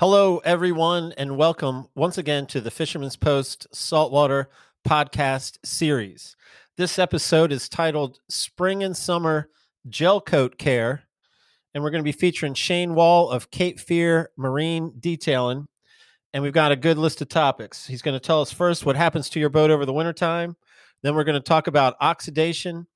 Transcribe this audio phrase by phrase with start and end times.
[0.00, 4.48] Hello, everyone, and welcome once again to the Fisherman's Post Saltwater
[4.82, 6.36] Podcast Series.
[6.78, 9.50] This episode is titled Spring and Summer
[9.90, 11.02] Gel Coat Care,
[11.74, 15.66] and we're going to be featuring Shane Wall of Cape Fear Marine Detailing.
[16.32, 17.86] And we've got a good list of topics.
[17.86, 20.56] He's going to tell us first what happens to your boat over the wintertime.
[21.02, 22.86] Then we're going to talk about oxidation,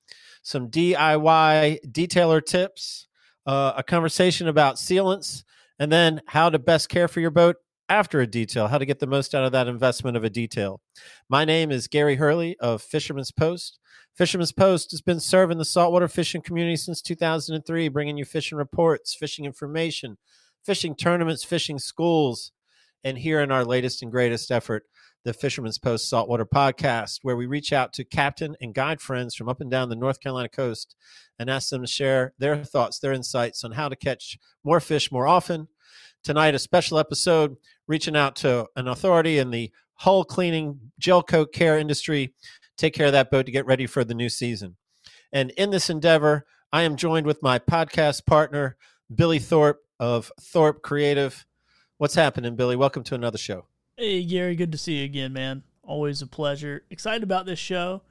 [0.43, 3.09] some DIY detailer tips,
[3.47, 5.43] uh, a conversation about sealants,
[5.79, 7.57] and then how to best care for your boat
[7.89, 10.81] after a detail, how to get the most out of that investment of a detail.
[11.29, 13.79] My name is Gary Hurley of Fisherman's Post.
[14.15, 19.15] Fisherman's Post has been serving the saltwater fishing community since 2003, bringing you fishing reports,
[19.15, 20.19] fishing information,
[20.65, 22.53] fishing tournaments, fishing schools,
[23.05, 24.85] and here in our latest and greatest effort,
[25.25, 29.49] the Fisherman's Post Saltwater Podcast, where we reach out to captain and guide friends from
[29.49, 30.97] up and down the North Carolina coast
[31.39, 35.13] and ask them to share their thoughts, their insights on how to catch more fish
[35.13, 35.69] more often.
[36.23, 41.53] Tonight, a special episode reaching out to an authority in the hull cleaning, gel coat
[41.53, 42.35] care industry.
[42.77, 44.77] Take care of that boat to get ready for the new season.
[45.33, 48.77] And in this endeavor, I am joined with my podcast partner,
[49.15, 51.45] Billy Thorpe of Thorpe Creative.
[51.97, 52.75] What's happening, Billy?
[52.75, 53.67] Welcome to another show.
[53.97, 55.63] Hey, Gary, good to see you again, man.
[55.85, 56.83] Always a pleasure.
[56.91, 58.03] Excited about this show.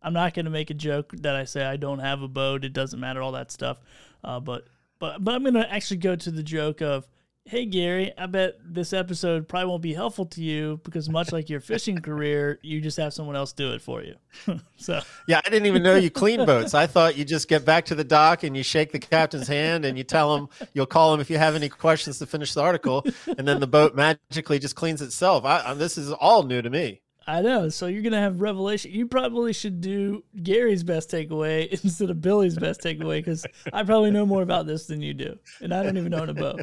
[0.00, 2.64] I'm not going to make a joke that I say I don't have a boat.
[2.64, 3.80] It doesn't matter, all that stuff.
[4.22, 4.68] Uh, but
[5.00, 7.08] but but I'm going to actually go to the joke of,
[7.44, 11.50] hey, Gary, I bet this episode probably won't be helpful to you because much like
[11.50, 14.14] your fishing career, you just have someone else do it for you.
[14.76, 16.74] so Yeah, I didn't even know you clean boats.
[16.74, 19.84] I thought you just get back to the dock and you shake the captain's hand
[19.84, 22.62] and you tell him you'll call him if you have any questions to finish the
[22.62, 23.04] article,
[23.38, 25.44] and then the boat magically just cleans itself.
[25.44, 27.00] I, this is all new to me.
[27.26, 27.68] I know.
[27.68, 28.90] So you're gonna have revelation.
[28.90, 34.10] You probably should do Gary's best takeaway instead of Billy's best takeaway because I probably
[34.10, 36.62] know more about this than you do, and I don't even own a boat.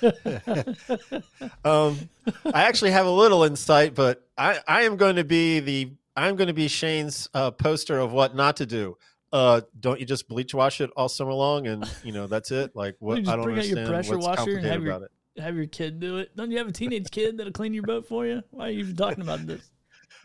[1.64, 1.98] Um,
[2.44, 6.36] I actually have a little insight, but I, I am going to be the I'm
[6.36, 8.96] going to be Shane's uh, poster of what not to do.
[9.32, 12.74] Uh, don't you just bleach wash it all summer long, and you know that's it?
[12.74, 13.18] Like what?
[13.18, 15.10] I don't bring out your understand pressure what's washer and have your- about it.
[15.42, 16.34] Have your kid do it.
[16.34, 18.42] Don't you have a teenage kid that'll clean your boat for you?
[18.50, 19.70] Why are you even talking about this?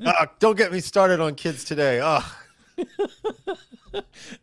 [0.04, 2.00] Ah, don't get me started on kids today.
[2.02, 2.26] Oh,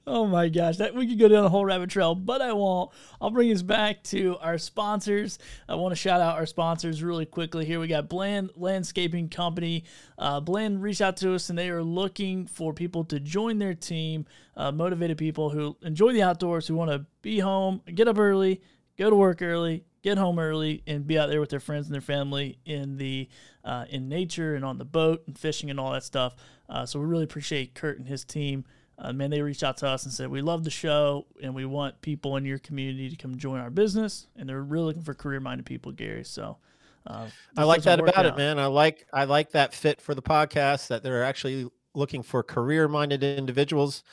[0.07, 2.91] Oh my gosh, that we could go down a whole rabbit trail, but I won't.
[3.21, 5.39] I'll bring us back to our sponsors.
[5.69, 7.81] I want to shout out our sponsors really quickly here.
[7.81, 9.85] We got Bland Landscaping Company.
[10.19, 13.75] Uh, Bland reached out to us and they are looking for people to join their
[13.75, 14.27] team,
[14.57, 18.61] uh, motivated people who enjoy the outdoors, who want to be home, get up early,
[18.99, 21.95] go to work early, get home early, and be out there with their friends and
[21.95, 23.29] their family in the
[23.65, 26.35] uh, in nature and on the boat and fishing and all that stuff.
[26.71, 28.65] Uh, so we really appreciate Kurt and his team.
[28.97, 31.65] Uh, man, they reached out to us and said we love the show and we
[31.65, 34.29] want people in your community to come join our business.
[34.37, 36.25] And they're really looking for career-minded people, Gary.
[36.25, 36.59] So
[37.07, 38.59] uh, I like that about it, man.
[38.59, 43.25] I like I like that fit for the podcast that they're actually looking for career-minded
[43.25, 44.05] individuals,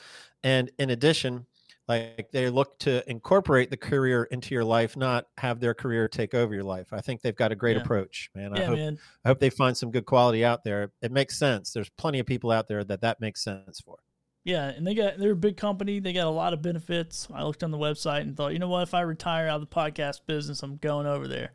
[0.42, 1.46] and in addition,
[1.88, 6.34] like they look to incorporate the career into your life, not have their career take
[6.34, 6.92] over your life.
[6.92, 7.82] I think they've got a great Yeah.
[7.82, 8.52] approach, man.
[8.54, 8.98] I Yeah, hope man.
[9.24, 10.92] I hope they find some good quality out there.
[11.00, 11.72] It makes sense.
[11.72, 13.96] There's plenty of people out there that that makes sense for.
[14.44, 15.98] Yeah, and they got they're a big company.
[16.00, 17.28] They got a lot of benefits.
[17.34, 18.82] I looked on the website and thought, you know what?
[18.82, 21.52] If I retire out of the podcast business, I'm going over there.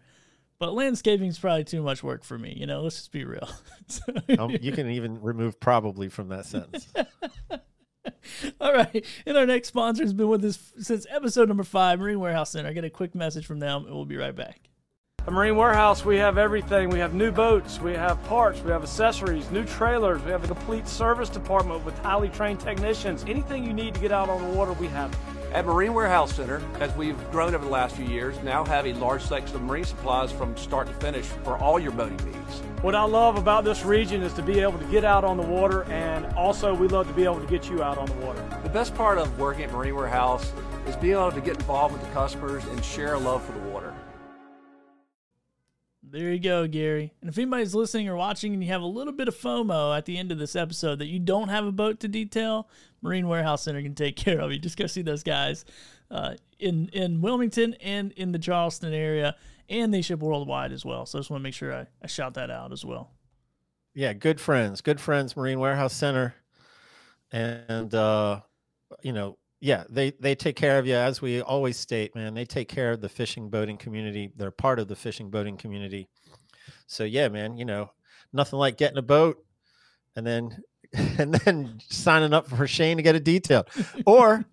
[0.60, 2.54] But landscaping is probably too much work for me.
[2.56, 3.50] You know, let's just be real.
[3.88, 4.04] So-
[4.40, 6.88] Um, you can even remove probably from that sentence.
[8.62, 9.06] All right.
[9.26, 12.70] And our next sponsor has been with us since episode number five, Marine Warehouse Center.
[12.70, 14.62] I get a quick message from them, and we'll be right back.
[15.26, 16.90] At Marine Warehouse, we have everything.
[16.90, 20.48] We have new boats, we have parts, we have accessories, new trailers, we have a
[20.48, 23.24] complete service department with highly trained technicians.
[23.26, 25.14] Anything you need to get out on the water, we have.
[25.14, 25.18] it.
[25.54, 28.94] At Marine Warehouse Center, as we've grown over the last few years, now have a
[28.94, 32.60] large selection of marine supplies from start to finish for all your boating needs.
[32.82, 35.44] What I love about this region is to be able to get out on the
[35.44, 38.44] water, and also we love to be able to get you out on the water.
[38.64, 40.52] The best part of working at Marine Warehouse
[40.88, 43.60] is being able to get involved with the customers and share a love for the
[43.70, 43.94] water.
[46.02, 47.14] There you go, Gary.
[47.22, 50.06] And if anybody's listening or watching and you have a little bit of FOMO at
[50.06, 52.68] the end of this episode that you don't have a boat to detail,
[53.04, 54.58] Marine Warehouse Center can take care of you.
[54.58, 55.66] Just go see those guys
[56.10, 59.36] uh, in in Wilmington and in the Charleston area,
[59.70, 61.06] and they ship worldwide as well.
[61.06, 63.12] So I just want to make sure I, I shout that out as well.
[63.94, 66.34] yeah, good friends, good friends, Marine Warehouse Center,
[67.32, 68.40] and uh,
[69.04, 72.34] you know, yeah, they they take care of you as we always state, man.
[72.34, 74.32] They take care of the fishing boating community.
[74.36, 76.08] They're part of the fishing boating community.
[76.88, 77.92] So yeah, man, you know,
[78.32, 79.44] nothing like getting a boat
[80.16, 80.62] and then
[81.18, 83.68] and then signing up for Shane to get it detailed.
[84.06, 84.46] Or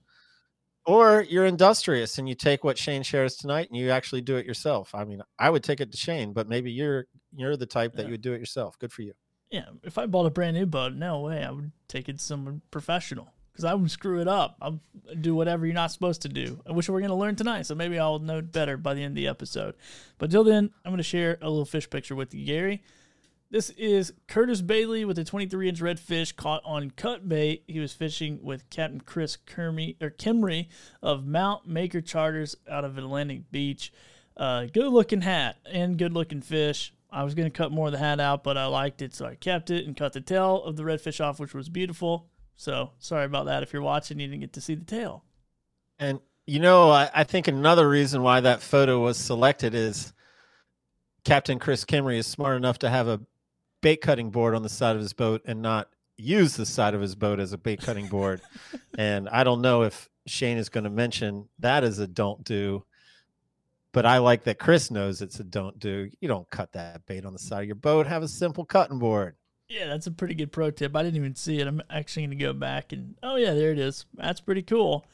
[0.87, 4.47] or you're industrious and you take what Shane shares tonight and you actually do it
[4.47, 4.95] yourself.
[4.95, 7.07] I mean, I would take it to Shane, but maybe you're
[7.37, 8.07] you're the type that Yeah.
[8.09, 8.79] you would do it yourself.
[8.79, 9.13] Good for you.
[9.51, 12.25] Yeah, if I bought a brand new boat, no way, I would take it to
[12.25, 14.57] someone professional because I would screw it up.
[14.63, 14.81] I'll
[15.21, 17.67] do whatever you're not supposed to do, which we're going to learn tonight.
[17.67, 19.75] So maybe I'll know better by the end of the episode.
[20.19, 22.83] But till then, I'm going to share a little fish picture with you, Gary.
[23.53, 27.65] This is Curtis Bailey with a 23 inch redfish caught on cut bait.
[27.67, 30.69] He was fishing with Captain Chris Kermy or Kimry
[31.03, 33.93] of Mount Maker Charters out of Atlantic Beach.
[34.37, 36.95] Uh, good looking hat and good looking fish.
[37.11, 39.27] I was going to cut more of the hat out, but I liked it, so
[39.27, 42.29] I kept it and cut the tail of the redfish off, which was beautiful.
[42.55, 43.65] So sorry about that.
[43.65, 45.25] If you're watching, you didn't get to see the tail.
[45.99, 50.13] And you know, I, I think another reason why that photo was selected is
[51.25, 53.21] Captain Chris Kimry is smart enough to have a
[53.81, 57.01] bait cutting board on the side of his boat and not use the side of
[57.01, 58.41] his boat as a bait cutting board.
[58.99, 62.85] and I don't know if Shane is going to mention that as a don't do,
[63.93, 66.11] but I like that Chris knows it's a don't do.
[66.21, 68.07] You don't cut that bait on the side of your boat.
[68.07, 69.37] Have a simple cutting board.
[69.69, 70.97] Yeah, that's a pretty good pro tip.
[70.97, 71.67] I didn't even see it.
[71.67, 74.05] I'm actually going to go back and oh yeah, there it is.
[74.15, 75.07] That's pretty cool.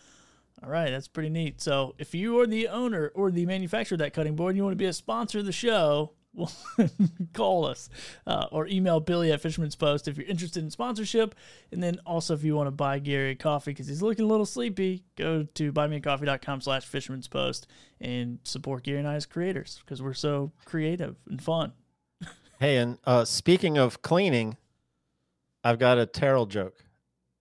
[0.62, 1.60] All right, that's pretty neat.
[1.60, 4.64] So if you are the owner or the manufacturer of that cutting board, and you
[4.64, 6.52] want to be a sponsor of the show, well,
[7.32, 7.88] call us
[8.26, 11.34] uh, or email Billy at Fisherman's Post if you're interested in sponsorship.
[11.72, 14.28] And then also if you want to buy Gary a coffee because he's looking a
[14.28, 17.66] little sleepy, go to buymeacoffee.com slash Fisherman's Post
[18.00, 21.72] and support Gary and I as creators because we're so creative and fun.
[22.58, 24.56] Hey, and uh, speaking of cleaning,
[25.62, 26.86] I've got a Terrell joke.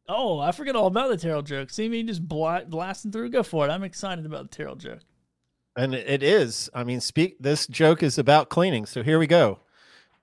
[0.09, 1.69] Oh, I forget all about the Terrell joke.
[1.69, 3.29] See me just bla- blasting through.
[3.29, 3.71] Go for it.
[3.71, 4.99] I'm excited about the Terrell joke.
[5.77, 6.69] And it is.
[6.73, 7.37] I mean, speak.
[7.39, 8.85] This joke is about cleaning.
[8.85, 9.59] So here we go.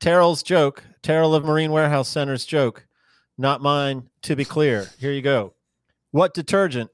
[0.00, 0.82] Terrell's joke.
[1.02, 2.86] Terrell of Marine Warehouse Center's joke.
[3.36, 4.08] Not mine.
[4.22, 5.54] To be clear, here you go.
[6.12, 6.90] What detergent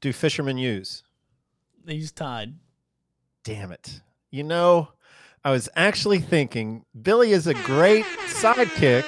[0.00, 1.02] do fishermen use?
[1.84, 2.54] They use Tide.
[3.44, 4.00] Damn it.
[4.30, 4.88] You know,
[5.44, 9.04] I was actually thinking Billy is a great sidekick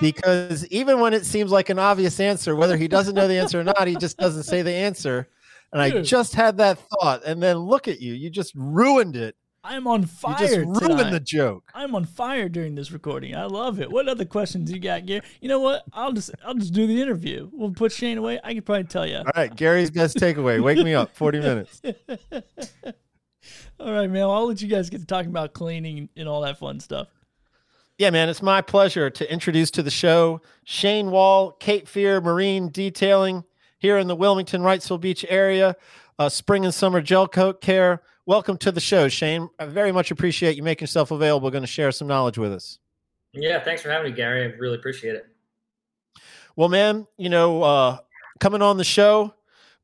[0.00, 3.60] because even when it seems like an obvious answer, whether he doesn't know the answer
[3.60, 5.28] or not, he just doesn't say the answer.
[5.76, 8.14] And I just had that thought, and then look at you.
[8.14, 9.36] You just ruined it.
[9.62, 10.36] I'm on fire.
[10.40, 11.10] You just ruined tonight.
[11.10, 11.70] the joke.
[11.74, 13.36] I'm on fire during this recording.
[13.36, 13.90] I love it.
[13.92, 15.20] What other questions you got, Gary?
[15.42, 15.82] You know what?
[15.92, 17.50] I'll just I'll just do the interview.
[17.52, 18.40] We'll put Shane away.
[18.42, 19.18] I can probably tell you.
[19.18, 20.62] All right, Gary's best takeaway.
[20.62, 21.14] Wake me up.
[21.14, 21.82] 40 minutes.
[23.78, 24.22] All right, man.
[24.22, 27.08] I'll let you guys get to talking about cleaning and all that fun stuff.
[27.98, 32.70] Yeah, man, it's my pleasure to introduce to the show Shane Wall, Cape Fear Marine
[32.70, 33.44] Detailing
[33.86, 35.76] here in the Wilmington, Wrightsville Beach area.
[36.18, 38.02] Uh, spring and summer gel coat care.
[38.26, 39.48] Welcome to the show, Shane.
[39.60, 41.52] I very much appreciate you making yourself available.
[41.52, 42.80] Going to share some knowledge with us.
[43.32, 44.42] Yeah, thanks for having me, Gary.
[44.42, 45.26] I really appreciate it.
[46.56, 47.98] Well, man, you know, uh,
[48.40, 49.32] coming on the show,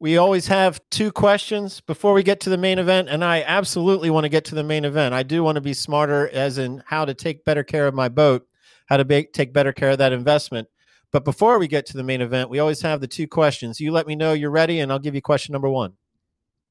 [0.00, 4.10] we always have two questions before we get to the main event, and I absolutely
[4.10, 5.14] want to get to the main event.
[5.14, 8.08] I do want to be smarter, as in how to take better care of my
[8.08, 8.48] boat,
[8.86, 10.66] how to be, take better care of that investment.
[11.12, 13.78] But before we get to the main event, we always have the two questions.
[13.78, 15.92] You let me know you're ready, and I'll give you question number one.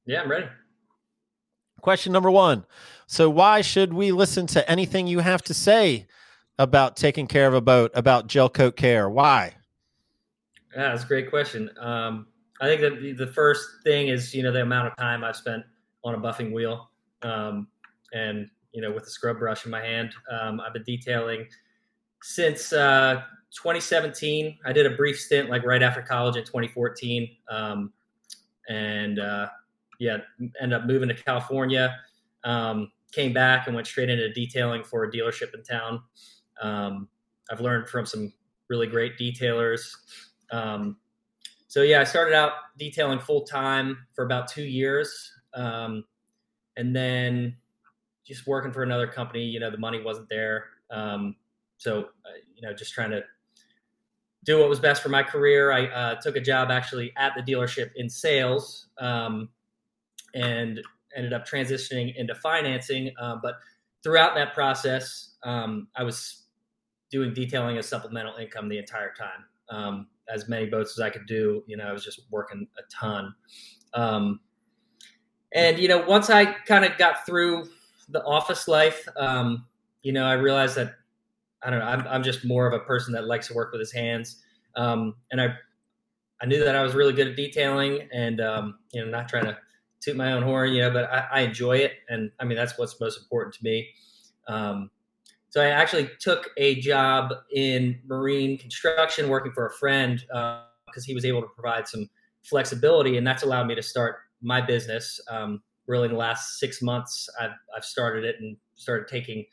[0.04, 0.46] Yeah, I'm ready.
[1.80, 2.66] Question number one.
[3.06, 6.06] So, why should we listen to anything you have to say
[6.58, 9.08] about taking care of a boat, about gel coat care?
[9.08, 9.54] Why?
[10.74, 11.70] Yeah, that's a great question.
[11.78, 12.26] Um,
[12.60, 15.64] I think that the- first thing is you know the amount of time I've spent
[16.04, 16.90] on a buffing wheel,
[17.22, 17.68] um,
[18.12, 20.14] and you know with the scrub brush in my hand.
[20.30, 21.46] Um, I've been detailing
[22.22, 23.22] since uh,
[23.54, 24.58] 2017.
[24.64, 27.92] I did a brief stint like right after college in 2014, um,
[28.68, 29.48] and uh,
[29.98, 30.18] yeah,
[30.60, 31.96] ended up moving to California.
[32.44, 36.02] Um, came back and went straight into detailing for a dealership in town.
[36.60, 37.08] Um,
[37.50, 38.32] I've learned from some
[38.68, 39.94] really great detailers.
[40.50, 40.96] Um,
[41.68, 46.04] so yeah, I started out detailing full time for about two years, um,
[46.76, 47.56] and then
[48.26, 49.44] just working for another company.
[49.44, 51.36] You know, the money wasn't there, um,
[51.76, 53.22] so uh, you know, just trying to
[54.44, 55.72] do what was best for my career.
[55.72, 59.48] I uh, took a job actually at the dealership in sales, um,
[60.34, 60.80] and
[61.16, 63.12] ended up transitioning into financing.
[63.20, 63.56] Uh, but
[64.02, 66.44] throughout that process, um, I was
[67.10, 69.44] doing detailing as supplemental income the entire time.
[69.68, 72.82] Um, as many boats as I could do, you know, I was just working a
[72.90, 73.34] ton.
[73.94, 74.40] Um,
[75.54, 77.68] and you know, once I kind of got through
[78.08, 79.66] the office life, um,
[80.02, 80.94] you know, I realized that
[81.64, 83.80] I don't know, I'm, I'm just more of a person that likes to work with
[83.80, 84.42] his hands.
[84.76, 85.54] Um, and I,
[86.40, 89.44] I knew that I was really good at detailing and, um, you know, not trying
[89.44, 89.56] to
[90.00, 91.92] toot my own horn, you know, but I, I enjoy it.
[92.08, 93.88] And I mean, that's what's most important to me.
[94.48, 94.90] Um,
[95.50, 100.18] so I actually took a job in marine construction, working for a friend
[100.86, 102.08] because he was able to provide some
[102.42, 105.20] flexibility, and that's allowed me to start my business.
[105.30, 109.44] Um, really, in the last six months, I've, I've started it and started taking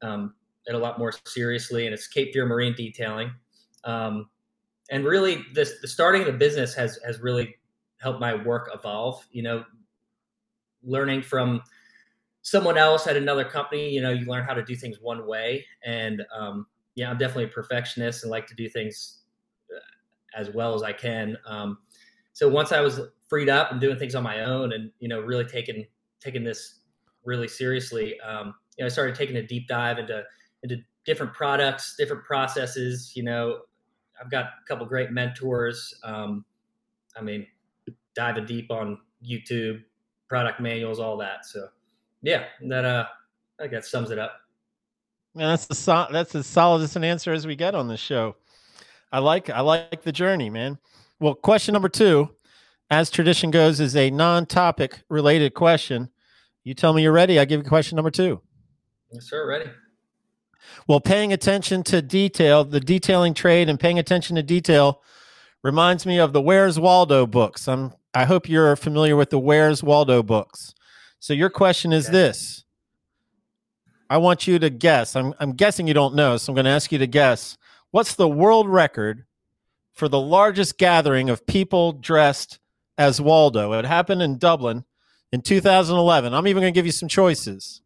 [0.00, 0.34] um,
[0.66, 3.32] it a lot more seriously, and it's Cape Fear Marine Detailing.
[3.84, 4.28] Um,
[4.90, 7.56] and really, this the starting of the business has has really
[7.98, 9.26] helped my work evolve.
[9.30, 9.64] You know,
[10.82, 11.62] learning from
[12.42, 15.64] someone else at another company, you know, you learn how to do things one way.
[15.84, 16.66] And um,
[16.96, 19.20] yeah, I'm definitely a perfectionist and like to do things
[19.74, 21.36] uh, as well as I can.
[21.46, 21.78] Um,
[22.32, 25.20] so once I was freed up and doing things on my own, and you know,
[25.20, 25.86] really taking
[26.20, 26.80] taking this
[27.24, 30.24] really seriously, um, you know, I started taking a deep dive into
[30.62, 33.12] into different products, different processes.
[33.14, 33.60] You know,
[34.20, 35.94] I've got a couple great mentors.
[36.04, 36.44] Um,
[37.16, 37.46] I mean,
[38.14, 39.82] diving deep on YouTube,
[40.28, 41.44] product manuals, all that.
[41.44, 41.68] So
[42.22, 43.06] yeah, that uh,
[43.58, 44.40] I think that sums it up.
[45.34, 48.00] Man, that's the so- that's as solid as an answer as we get on this
[48.00, 48.36] show.
[49.10, 50.78] I like I like the journey, man.
[51.20, 52.30] Well, question number two,
[52.90, 56.10] as tradition goes, is a non-topic related question.
[56.64, 57.38] You tell me you're ready.
[57.38, 58.40] I give you question number two.
[59.10, 59.46] Yes, sir.
[59.46, 59.70] Ready.
[60.86, 65.02] Well, paying attention to detail, the detailing trade, and paying attention to detail
[65.62, 67.68] reminds me of the Where's Waldo books.
[67.68, 70.74] I'm I hope you're familiar with the Where's Waldo books.
[71.18, 72.64] So your question is this.
[74.10, 75.16] I want you to guess.
[75.16, 77.56] I'm I'm guessing you don't know, so I'm going to ask you to guess.
[77.90, 79.24] What's the world record
[79.92, 82.58] for the largest gathering of people dressed
[82.98, 83.72] as Waldo?
[83.72, 84.84] It happened in Dublin
[85.30, 86.34] in 2011.
[86.34, 87.81] I'm even going to give you some choices.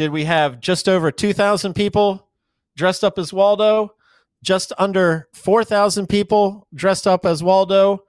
[0.00, 2.26] Did we have just over 2,000 people
[2.74, 3.96] dressed up as Waldo?
[4.42, 8.04] Just under 4,000 people dressed up as Waldo?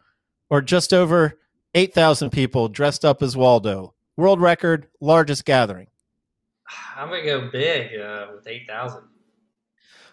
[0.50, 1.38] Or just over
[1.75, 3.93] 8,000 people dressed up as Waldo?
[4.15, 5.88] World record, largest gathering.
[6.95, 9.03] I'm gonna go big uh, with eight thousand.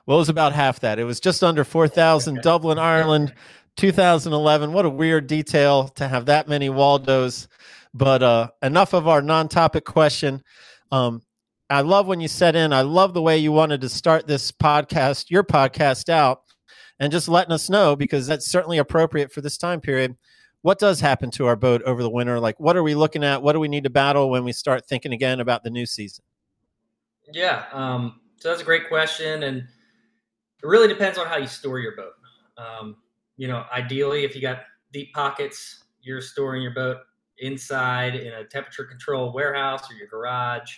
[0.04, 0.99] Well, it was about half that.
[0.99, 3.32] It was just under 4,000, Dublin, Ireland,
[3.76, 4.73] 2011.
[4.73, 7.47] What a weird detail to have that many Waldos.
[7.94, 10.42] But uh, enough of our non topic question.
[10.90, 11.23] Um,
[11.70, 12.72] I love when you set in.
[12.72, 16.42] I love the way you wanted to start this podcast, your podcast out,
[16.98, 20.16] and just letting us know because that's certainly appropriate for this time period.
[20.62, 22.40] What does happen to our boat over the winter?
[22.40, 23.42] Like, what are we looking at?
[23.42, 26.25] What do we need to battle when we start thinking again about the new season?
[27.32, 27.66] Yeah.
[27.72, 31.94] Um, so that's a great question, and it really depends on how you store your
[31.96, 32.12] boat.
[32.56, 32.96] Um,
[33.37, 36.98] you know, ideally, if you got deep pockets, you're storing your boat
[37.38, 40.76] inside in a temperature controlled warehouse or your garage.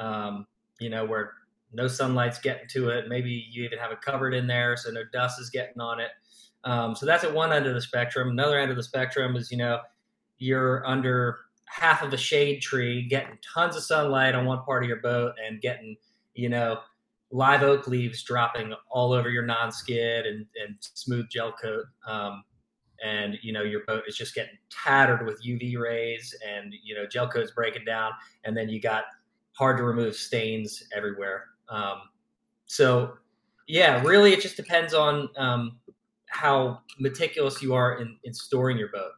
[0.00, 0.46] Um,
[0.80, 1.34] you know, where
[1.72, 3.08] no sunlight's getting to it.
[3.08, 6.10] Maybe you even have it covered in there, so no dust is getting on it.
[6.64, 8.30] Um, so that's at one end of the spectrum.
[8.30, 9.80] Another end of the spectrum is, you know,
[10.38, 14.88] you're under half of a shade tree, getting tons of sunlight on one part of
[14.88, 15.96] your boat, and getting,
[16.34, 16.80] you know,
[17.30, 21.84] live oak leaves dropping all over your non-skid and, and smooth gel coat.
[22.06, 22.42] Um,
[23.02, 27.06] and you know your boat is just getting tattered with UV rays, and you know
[27.06, 28.12] gel coat's breaking down,
[28.44, 29.04] and then you got
[29.60, 31.44] hard to remove stains everywhere.
[31.68, 32.00] Um,
[32.64, 33.12] so,
[33.68, 35.78] yeah, really, it just depends on um,
[36.28, 39.12] how meticulous you are in, in storing your boat.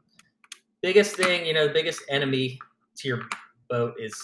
[0.83, 2.59] Biggest thing, you know, the biggest enemy
[2.97, 3.21] to your
[3.71, 4.15] boat is,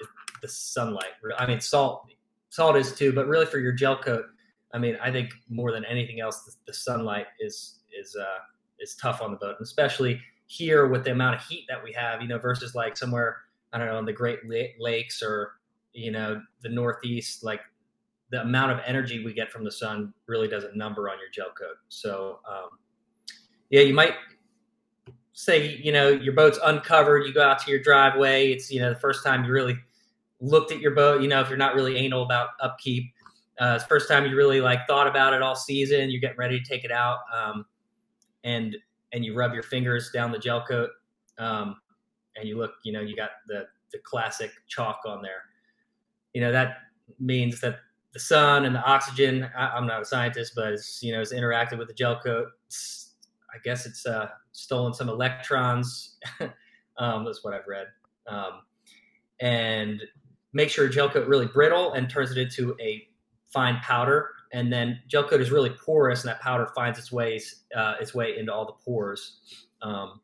[0.00, 0.06] is
[0.42, 1.10] the sunlight.
[1.36, 2.06] I mean, salt,
[2.50, 4.26] salt is too, but really for your gel coat,
[4.72, 8.40] I mean, I think more than anything else, the, the sunlight is is uh,
[8.78, 11.92] is tough on the boat, and especially here with the amount of heat that we
[11.92, 13.38] have, you know, versus like somewhere
[13.72, 14.40] I don't know in the Great
[14.78, 15.52] Lakes or
[15.94, 17.60] you know the Northeast, like
[18.30, 21.54] the amount of energy we get from the sun really doesn't number on your gel
[21.56, 21.76] coat.
[21.88, 22.70] So um,
[23.70, 24.14] yeah, you might
[25.32, 27.26] say you know your boat's uncovered.
[27.26, 28.50] You go out to your driveway.
[28.50, 29.78] It's you know the first time you really
[30.40, 31.22] looked at your boat.
[31.22, 33.12] You know if you're not really anal about upkeep,
[33.60, 36.10] uh, it's first time you really like thought about it all season.
[36.10, 37.64] You're getting ready to take it out, um,
[38.42, 38.76] and
[39.12, 40.90] and you rub your fingers down the gel coat,
[41.38, 41.76] um,
[42.36, 42.72] and you look.
[42.82, 45.42] You know you got the the classic chalk on there.
[46.34, 46.78] You know that
[47.18, 47.78] means that
[48.12, 49.48] the sun and the oxygen.
[49.56, 52.48] I, I'm not a scientist, but it's you know it's interacted with the gel coat.
[52.66, 53.12] It's,
[53.52, 56.16] I guess it's uh, stolen some electrons.
[56.98, 57.86] um, that's what I've read.
[58.26, 58.62] Um,
[59.40, 60.02] and
[60.52, 63.06] make sure gel coat really brittle and turns it into a
[63.52, 64.30] fine powder.
[64.52, 68.14] And then gel coat is really porous, and that powder finds its ways uh, its
[68.14, 69.38] way into all the pores.
[69.82, 70.20] Um,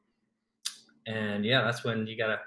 [1.06, 2.40] and yeah, that's when you gotta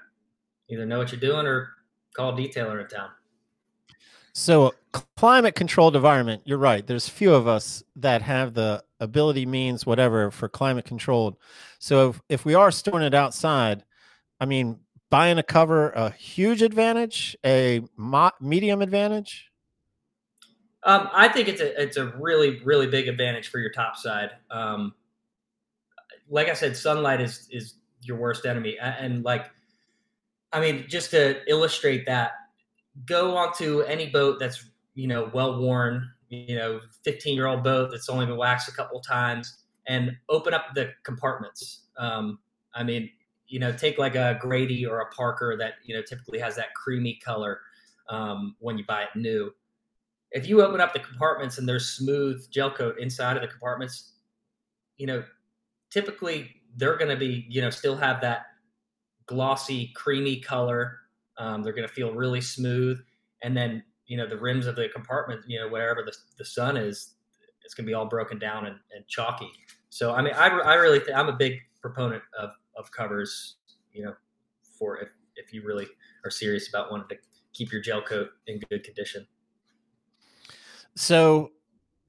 [0.70, 1.68] either know what you're doing or
[2.14, 3.10] call a detailer in town.
[4.36, 4.74] So,
[5.16, 6.84] climate controlled environment, you're right.
[6.84, 11.36] There's few of us that have the ability, means, whatever for climate controlled.
[11.78, 13.84] So, if, if we are storing it outside,
[14.40, 14.80] I mean,
[15.14, 19.48] buying a cover a huge advantage, a mo- medium advantage?
[20.82, 24.30] Um, I think it's a it's a really really big advantage for your top side.
[24.50, 24.92] Um,
[26.28, 29.50] like I said, sunlight is is your worst enemy, and like,
[30.52, 32.32] I mean, just to illustrate that,
[33.06, 37.90] go onto any boat that's you know well worn, you know, fifteen year old boat
[37.90, 41.86] that's only been waxed a couple times, and open up the compartments.
[41.96, 42.38] Um,
[42.74, 43.10] I mean,
[43.46, 46.74] you know, take like a Grady or a Parker that you know typically has that
[46.74, 47.60] creamy color
[48.08, 49.52] um, when you buy it new
[50.34, 54.14] if you open up the compartments and there's smooth gel coat inside of the compartments,
[54.96, 55.22] you know,
[55.90, 58.46] typically they're going to be, you know, still have that
[59.26, 60.98] glossy, creamy color.
[61.38, 62.98] Um, they're going to feel really smooth.
[63.42, 66.76] And then, you know, the rims of the compartment, you know, wherever the, the sun
[66.76, 67.14] is,
[67.64, 69.50] it's going to be all broken down and, and chalky.
[69.88, 73.56] So, I mean, I, I really, I'm a big proponent of, of covers,
[73.92, 74.14] you know,
[74.78, 75.86] for if, if you really
[76.24, 77.16] are serious about wanting to
[77.52, 79.26] keep your gel coat in good condition.
[80.96, 81.52] So,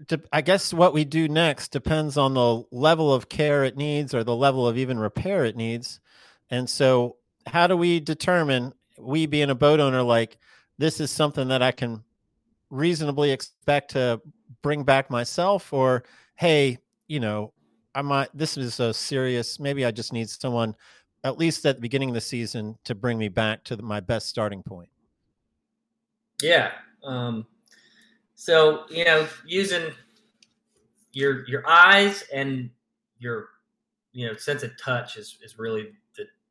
[0.07, 4.13] de- I guess what we do next depends on the level of care it needs
[4.13, 5.99] or the level of even repair it needs.
[6.49, 7.17] And so,
[7.47, 10.37] how do we determine, we being a boat owner, like
[10.77, 12.03] this is something that I can
[12.69, 14.21] reasonably expect to
[14.61, 16.03] bring back myself, or
[16.35, 17.53] hey, you know,
[17.93, 20.75] I might, this is a serious, maybe I just need someone
[21.23, 23.99] at least at the beginning of the season to bring me back to the, my
[23.99, 24.89] best starting point.
[26.41, 26.71] Yeah.
[27.03, 27.47] Um,
[28.35, 29.91] so you know, using
[31.13, 32.69] your your eyes and
[33.17, 33.47] your
[34.11, 35.93] you know sense of touch is is really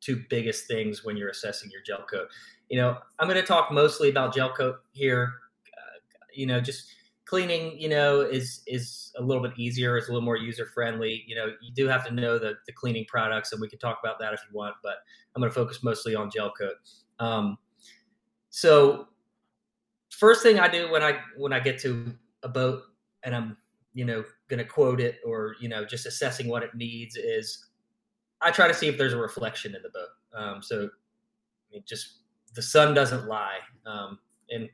[0.05, 2.27] two biggest things when you're assessing your gel coat.
[2.69, 5.33] You know, I'm going to talk mostly about gel coat here.
[5.67, 5.99] Uh,
[6.33, 6.87] you know, just
[7.25, 7.79] cleaning.
[7.79, 9.97] You know, is is a little bit easier.
[9.97, 11.23] It's a little more user friendly.
[11.27, 13.99] You know, you do have to know the the cleaning products, and we can talk
[14.03, 14.75] about that if you want.
[14.83, 14.97] But
[15.35, 16.75] I'm going to focus mostly on gel coat.
[17.19, 17.57] Um,
[18.49, 19.07] so
[20.11, 22.83] first thing I do when I when I get to a boat
[23.23, 23.57] and I'm
[23.93, 27.65] you know going to quote it or you know just assessing what it needs is
[28.41, 30.09] I try to see if there's a reflection in the boat.
[30.33, 32.19] Um, so I mean, just
[32.53, 33.59] the sun doesn't lie.
[33.85, 34.69] Um, in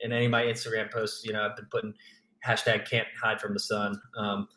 [0.00, 1.94] in any of my Instagram posts, you know, I've been putting
[2.46, 4.00] hashtag can't hide from the sun.
[4.16, 4.48] Um,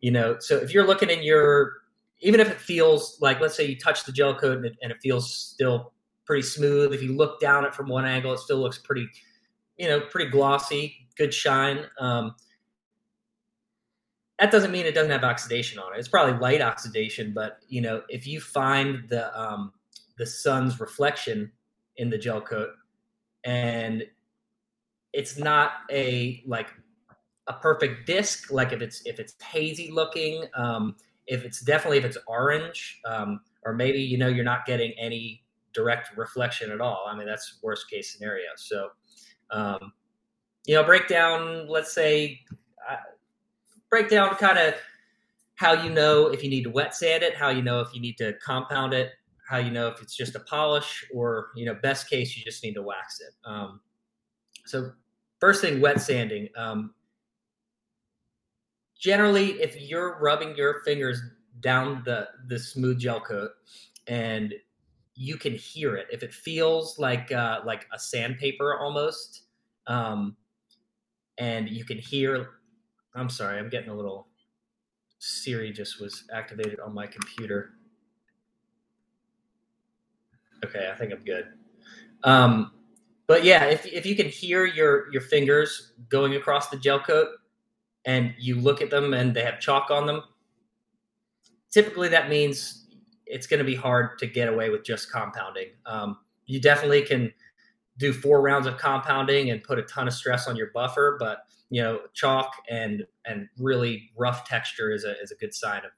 [0.00, 1.72] you know, so if you're looking in your
[2.20, 4.90] even if it feels like let's say you touch the gel coat and it, and
[4.90, 5.92] it feels still
[6.24, 9.06] pretty smooth if you look down it from one angle it still looks pretty
[9.76, 11.84] you know, pretty glossy, good shine.
[11.98, 12.34] Um,
[14.38, 15.98] that doesn't mean it doesn't have oxidation on it.
[15.98, 19.72] It's probably light oxidation, but you know, if you find the um,
[20.18, 21.50] the sun's reflection
[21.96, 22.70] in the gel coat,
[23.44, 24.04] and
[25.12, 26.68] it's not a like
[27.46, 30.96] a perfect disc, like if it's if it's hazy looking, um,
[31.26, 35.42] if it's definitely if it's orange, um, or maybe you know you're not getting any
[35.72, 37.06] direct reflection at all.
[37.08, 38.48] I mean, that's worst case scenario.
[38.56, 38.90] So
[39.50, 39.92] um,
[40.66, 42.40] you know, break down, let's say,
[43.90, 44.74] break down kind of
[45.56, 48.00] how you know if you need to wet sand it, how you know if you
[48.00, 49.12] need to compound it,
[49.48, 52.62] how you know if it's just a polish, or you know, best case you just
[52.62, 53.32] need to wax it.
[53.44, 53.80] Um,
[54.64, 54.92] so,
[55.40, 56.48] first thing, wet sanding.
[56.56, 56.94] Um,
[58.98, 61.20] generally, if you're rubbing your fingers
[61.60, 63.50] down the the smooth gel coat
[64.06, 64.54] and
[65.14, 69.44] you can hear it if it feels like uh, like a sandpaper almost
[69.86, 70.36] um,
[71.38, 72.55] and you can hear
[73.16, 74.28] i'm sorry i'm getting a little
[75.18, 77.70] siri just was activated on my computer
[80.64, 81.46] okay i think i'm good
[82.24, 82.72] um,
[83.26, 87.28] but yeah if, if you can hear your your fingers going across the gel coat
[88.04, 90.22] and you look at them and they have chalk on them
[91.70, 92.86] typically that means
[93.26, 95.68] it's going to be hard to get away with just compounding.
[95.84, 97.32] Um, you definitely can
[97.98, 101.46] do four rounds of compounding and put a ton of stress on your buffer, but
[101.70, 105.90] you know, chalk and and really rough texture is a is a good sign of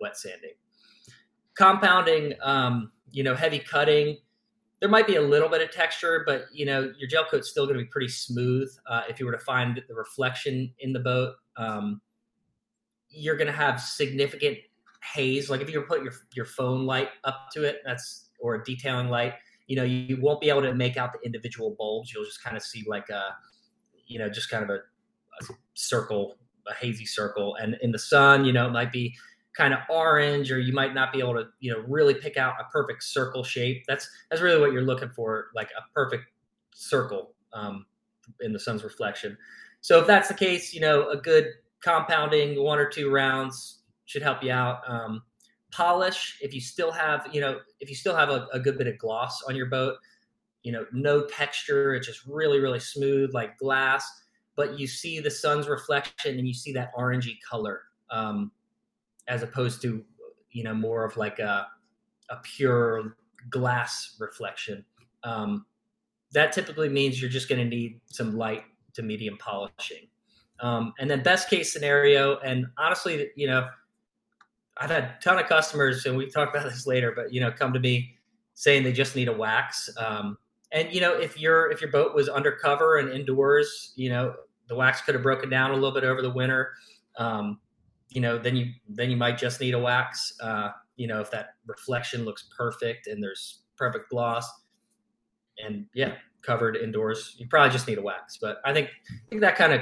[0.00, 0.52] wet sanding.
[1.54, 4.16] Compounding, um, you know, heavy cutting,
[4.80, 7.66] there might be a little bit of texture, but you know, your gel coat's still
[7.66, 8.70] going to be pretty smooth.
[8.86, 12.00] Uh, if you were to find the reflection in the boat, um,
[13.10, 14.58] you're going to have significant
[15.02, 15.50] haze.
[15.50, 18.64] Like if you were put your your phone light up to it, that's or a
[18.64, 19.34] detailing light,
[19.68, 22.12] you know, you, won't be able to make out the individual bulbs.
[22.12, 23.36] You'll just kind of see like a,
[24.06, 27.54] you know, just kind of a, a circle, a hazy circle.
[27.56, 29.14] And in the sun, you know, it might be
[29.54, 32.54] kind of orange, or you might not be able to, you know, really pick out
[32.58, 33.84] a perfect circle shape.
[33.86, 36.24] That's that's really what you're looking for, like a perfect
[36.74, 37.84] circle um,
[38.40, 39.36] in the sun's reflection.
[39.82, 41.46] So if that's the case, you know, a good
[41.82, 44.80] compounding one or two rounds should help you out.
[44.88, 45.22] Um,
[45.70, 48.86] polish if you still have you know if you still have a, a, good bit
[48.86, 49.96] of gloss on your boat
[50.62, 54.10] you know no texture it's just really really smooth like glass
[54.58, 58.50] but you see the sun's reflection and you see that orangey color, um,
[59.28, 60.04] as opposed to
[60.50, 61.68] you know more of like a
[62.28, 63.16] a pure
[63.48, 64.84] glass reflection.
[65.22, 65.64] Um,
[66.32, 70.08] that typically means you're just going to need some light to medium polishing.
[70.60, 73.68] Um, and then best case scenario, and honestly, you know,
[74.80, 77.50] I've had a ton of customers, and we talk about this later, but you know,
[77.50, 78.14] come to me
[78.54, 79.88] saying they just need a wax.
[79.98, 80.36] Um,
[80.72, 84.34] and you know, if your if your boat was undercover and indoors, you know,
[84.68, 86.72] the wax could have broken down a little bit over the winter.
[87.16, 87.58] Um,
[88.10, 90.34] you know, then you then you might just need a wax.
[90.40, 94.48] Uh, you know, if that reflection looks perfect and there's perfect gloss,
[95.64, 98.38] and yeah, covered indoors, you probably just need a wax.
[98.40, 99.80] But I think I think that kind of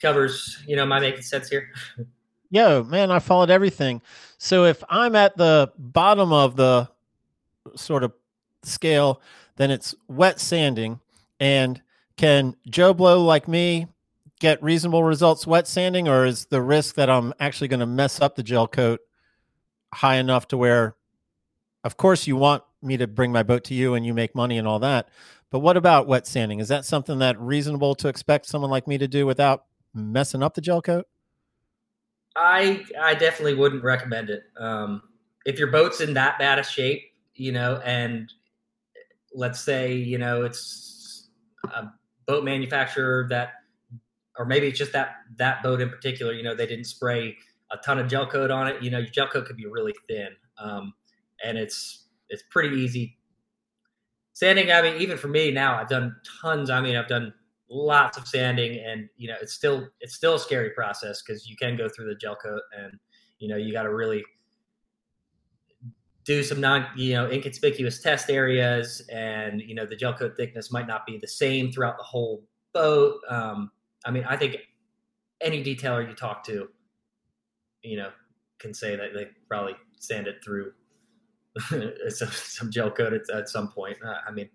[0.00, 0.62] covers.
[0.66, 1.68] You know, am I making sense here?
[2.50, 4.02] Yo, man, I followed everything.
[4.38, 6.88] So if I'm at the bottom of the
[7.74, 8.12] sort of
[8.62, 9.20] scale,
[9.56, 11.00] then it's wet sanding.
[11.40, 11.82] And
[12.16, 13.88] can Joe Blow like me
[14.38, 18.20] get reasonable results wet sanding, or is the risk that I'm actually going to mess
[18.20, 19.00] up the gel coat
[19.94, 20.94] high enough to where,
[21.84, 24.58] of course, you want me to bring my boat to you and you make money
[24.58, 25.08] and all that.
[25.50, 26.60] But what about wet sanding?
[26.60, 30.54] Is that something that reasonable to expect someone like me to do without messing up
[30.54, 31.06] the gel coat?
[32.36, 34.44] I I definitely wouldn't recommend it.
[34.58, 35.02] Um,
[35.46, 37.02] if your boat's in that bad a shape,
[37.34, 38.30] you know, and
[39.34, 41.28] let's say you know it's
[41.64, 41.88] a
[42.26, 43.52] boat manufacturer that,
[44.38, 47.36] or maybe it's just that that boat in particular, you know, they didn't spray
[47.70, 48.82] a ton of gel coat on it.
[48.82, 50.92] You know, your gel coat could be really thin, um,
[51.42, 53.16] and it's it's pretty easy.
[54.34, 56.68] Sanding, I mean, even for me now, I've done tons.
[56.68, 57.32] I mean, I've done
[57.68, 61.56] lots of sanding and you know it's still it's still a scary process because you
[61.56, 62.92] can go through the gel coat and
[63.38, 64.24] you know you got to really
[66.24, 70.70] do some non you know inconspicuous test areas and you know the gel coat thickness
[70.70, 73.70] might not be the same throughout the whole boat um,
[74.04, 74.56] i mean i think
[75.40, 76.68] any detailer you talk to
[77.82, 78.10] you know
[78.58, 80.72] can say that they probably sand it through
[82.08, 84.48] some, some gel coat at, at some point uh, i mean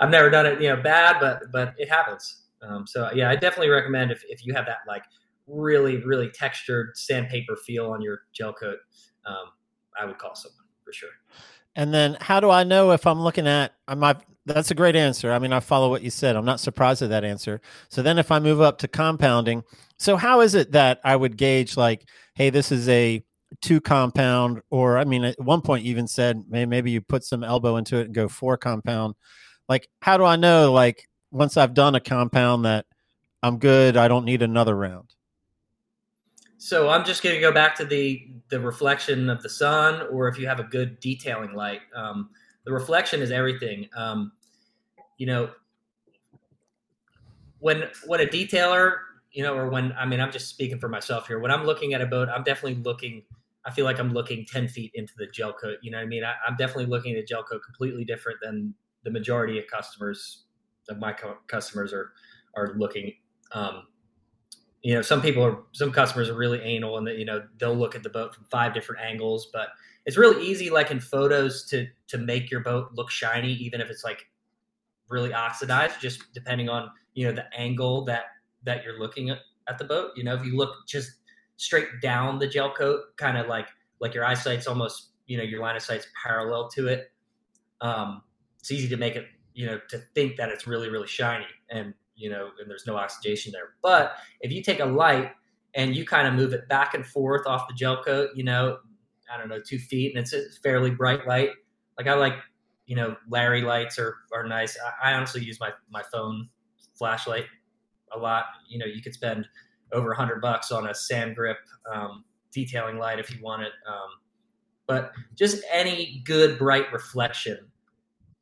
[0.00, 2.42] I've never done it, you know, bad, but but it happens.
[2.62, 5.04] Um, so yeah, I definitely recommend if, if you have that like
[5.46, 8.78] really really textured sandpaper feel on your gel coat,
[9.26, 9.52] um,
[10.00, 11.10] I would call someone for sure.
[11.76, 14.96] And then how do I know if I'm looking at I'm not that's a great
[14.96, 15.30] answer.
[15.30, 16.34] I mean, I follow what you said.
[16.34, 17.60] I'm not surprised at that answer.
[17.90, 19.62] So then if I move up to compounding,
[19.98, 23.22] so how is it that I would gauge like, hey, this is a
[23.60, 27.24] two compound, or I mean, at one point you even said maybe, maybe you put
[27.24, 29.14] some elbow into it and go four compound.
[29.68, 32.86] Like, how do I know like once I've done a compound that
[33.42, 35.14] I'm good, I don't need another round?
[36.58, 40.26] So I'm just going to go back to the the reflection of the sun, or
[40.28, 41.80] if you have a good detailing light.
[41.94, 42.30] Um,
[42.64, 43.88] the reflection is everything.
[43.96, 44.32] Um,
[45.18, 45.50] you know,
[47.60, 48.96] when when a detailer,
[49.30, 51.38] you know, or when I mean, I'm just speaking for myself here.
[51.38, 53.22] When I'm looking at a boat, I'm definitely looking.
[53.64, 55.76] I feel like I'm looking ten feet into the gel coat.
[55.82, 56.24] You know what I mean?
[56.24, 60.46] I, I'm definitely looking at gel coat completely different than the majority of customers
[60.88, 62.12] of my co- customers are
[62.56, 63.14] are looking.
[63.52, 63.84] Um,
[64.82, 67.74] you know, some people are some customers are really anal, and that you know they'll
[67.74, 69.48] look at the boat from five different angles.
[69.52, 69.68] But
[70.06, 73.90] it's really easy, like in photos, to to make your boat look shiny, even if
[73.90, 74.26] it's like
[75.08, 78.24] really oxidized, just depending on you know the angle that
[78.64, 80.12] that you're looking at, at the boat.
[80.16, 81.12] You know, if you look just
[81.56, 83.66] straight down the gel coat, kind of like
[84.00, 87.10] like your eyesight's almost you know your line of sight's parallel to it.
[87.80, 88.22] Um,
[88.60, 89.26] it's easy to make it
[89.58, 92.96] you know to think that it's really really shiny and you know and there's no
[92.96, 93.74] oxidation there.
[93.82, 95.32] But if you take a light
[95.74, 98.78] and you kind of move it back and forth off the gel coat you know
[99.32, 101.50] i don't know two feet and it's a fairly bright light.
[101.98, 102.34] Like i like
[102.86, 104.78] you know larry lights are are nice.
[105.02, 106.48] I, I honestly use my my phone
[106.96, 107.46] flashlight
[108.12, 108.44] a lot.
[108.68, 109.48] You know you could spend
[109.90, 111.56] over a hundred bucks on a Scangrip
[111.92, 114.10] um, detailing light if you want it um,
[114.86, 117.58] but just any good bright reflection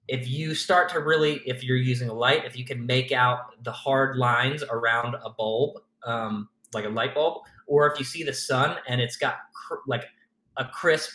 [0.09, 3.63] if you start to really if you're using a light if you can make out
[3.65, 8.23] the hard lines around a bulb um, like a light bulb or if you see
[8.23, 10.05] the sun and it's got cr- like
[10.59, 11.11] a crisp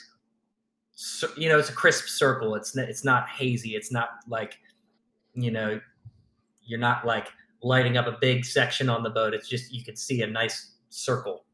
[1.37, 2.55] you know it's a crisp circle.
[2.55, 3.75] It's n- it's not hazy.
[3.75, 4.59] It's not like
[5.33, 5.79] you know
[6.63, 7.27] you're not like
[7.63, 9.33] lighting up a big section on the boat.
[9.33, 11.45] It's just you can see a nice circle.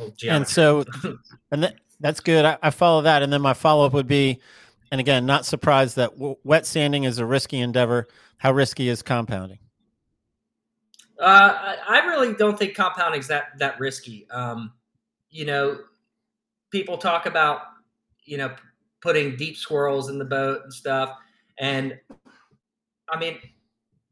[0.00, 0.84] Oh, And so,
[1.50, 2.44] and that, that's good.
[2.44, 3.22] I, I follow that.
[3.22, 4.40] And then my follow up would be,
[4.90, 8.08] and again, not surprised that w- wet sanding is a risky endeavor.
[8.38, 9.58] How risky is compounding?
[11.20, 14.28] Uh, I really don't think compounding is that that risky.
[14.30, 14.72] Um,
[15.30, 15.78] you know,
[16.70, 17.62] people talk about
[18.24, 18.54] you know
[19.00, 21.16] putting deep swirls in the boat and stuff,
[21.58, 21.98] and
[23.08, 23.38] I mean,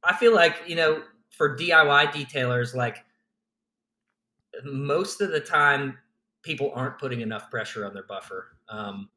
[0.02, 3.04] I feel like you know for DIY detailers, like
[4.64, 5.98] most of the time,
[6.42, 8.56] people aren't putting enough pressure on their buffer.
[8.68, 9.10] Um,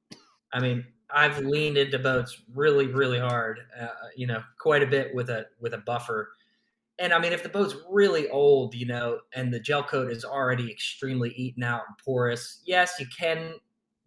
[0.53, 5.13] I mean, I've leaned into boats really, really hard, uh, you know, quite a bit
[5.13, 6.31] with a with a buffer.
[6.99, 10.25] And I mean, if the boat's really old, you know, and the gel coat is
[10.25, 13.53] already extremely eaten out and porous, yes, you can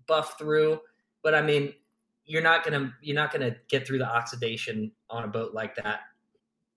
[0.06, 0.78] buff through,
[1.22, 1.72] but I mean,
[2.24, 6.00] you're not gonna you're not gonna get through the oxidation on a boat like that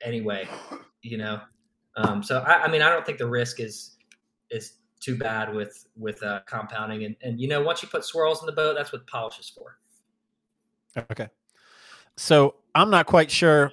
[0.01, 0.47] anyway,
[1.01, 1.41] you know.
[1.97, 3.97] Um, so I, I mean, I don't think the risk is
[4.49, 8.41] is too bad with with uh, compounding, and and you know, once you put swirls
[8.41, 9.77] in the boat, that's what polish is for.
[10.97, 11.27] Okay.
[12.17, 13.71] So I'm not quite sure.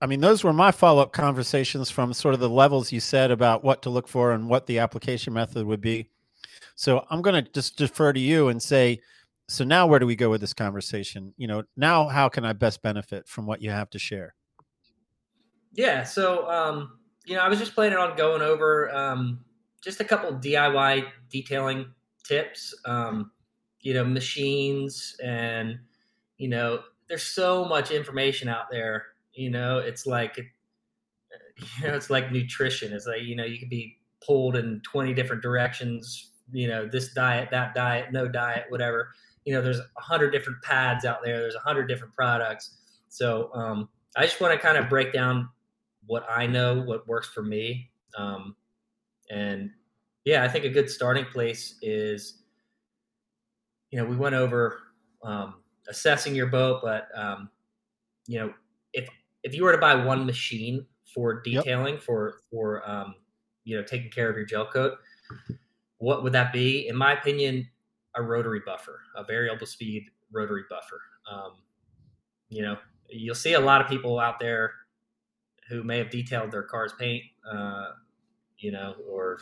[0.00, 3.30] I mean, those were my follow up conversations from sort of the levels you said
[3.30, 6.08] about what to look for and what the application method would be.
[6.74, 9.00] So I'm going to just defer to you and say,
[9.48, 11.32] so now where do we go with this conversation?
[11.36, 14.34] You know, now how can I best benefit from what you have to share?
[15.72, 16.02] Yeah.
[16.02, 19.44] So, um, you know, I was just planning on going over um,
[19.80, 21.86] just a couple DIY detailing
[22.24, 22.74] tips.
[22.84, 23.30] Um,
[23.80, 25.78] you know, machines and
[26.44, 29.06] you know, there's so much information out there.
[29.32, 32.92] You know, it's like you know, it's like nutrition.
[32.92, 36.32] It's like you know, you could be pulled in 20 different directions.
[36.52, 39.08] You know, this diet, that diet, no diet, whatever.
[39.46, 41.38] You know, there's a hundred different pads out there.
[41.38, 42.76] There's a hundred different products.
[43.08, 45.48] So um, I just want to kind of break down
[46.04, 47.90] what I know, what works for me.
[48.18, 48.54] Um,
[49.30, 49.70] and
[50.26, 52.42] yeah, I think a good starting place is,
[53.90, 54.78] you know, we went over
[55.22, 55.54] um,
[55.88, 57.50] assessing your boat, but um,
[58.26, 58.52] you know,
[58.92, 59.08] if
[59.42, 62.02] if you were to buy one machine for detailing yep.
[62.02, 63.14] for for um,
[63.64, 64.94] you know taking care of your gel coat,
[65.98, 66.88] what would that be?
[66.88, 67.68] In my opinion,
[68.14, 71.00] a rotary buffer, a variable speed rotary buffer.
[71.30, 71.52] Um,
[72.48, 72.76] you know,
[73.08, 74.72] you'll see a lot of people out there
[75.68, 77.86] who may have detailed their car's paint, uh,
[78.58, 79.38] you know, or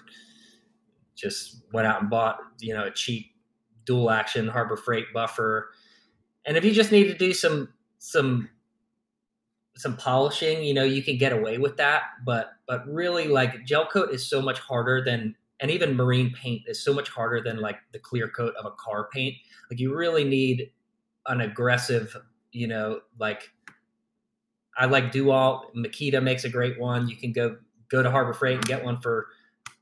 [1.15, 3.33] just went out and bought, you know, a cheap
[3.85, 5.71] dual action Harbor Freight buffer.
[6.45, 8.49] And if you just need to do some some
[9.77, 12.03] some polishing, you know, you can get away with that.
[12.25, 16.63] But but really, like gel coat is so much harder than, and even marine paint
[16.67, 19.35] is so much harder than like the clear coat of a car paint.
[19.71, 20.71] Like you really need
[21.27, 22.17] an aggressive,
[22.51, 23.51] you know, like
[24.77, 25.75] I like DeWalt.
[25.77, 27.09] Makita makes a great one.
[27.09, 27.57] You can go
[27.91, 29.29] go to Harbor Freight and get one for.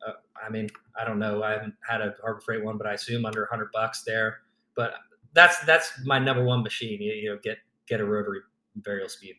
[0.07, 0.13] Uh,
[0.45, 0.69] I mean,
[1.01, 1.43] I don't know.
[1.43, 4.39] I haven't had a Harbor Freight one, but I assume under hundred bucks there.
[4.77, 4.95] But
[5.35, 7.01] that's that's my number one machine.
[7.01, 8.41] You, you know, get get a rotary
[8.77, 9.37] variable speed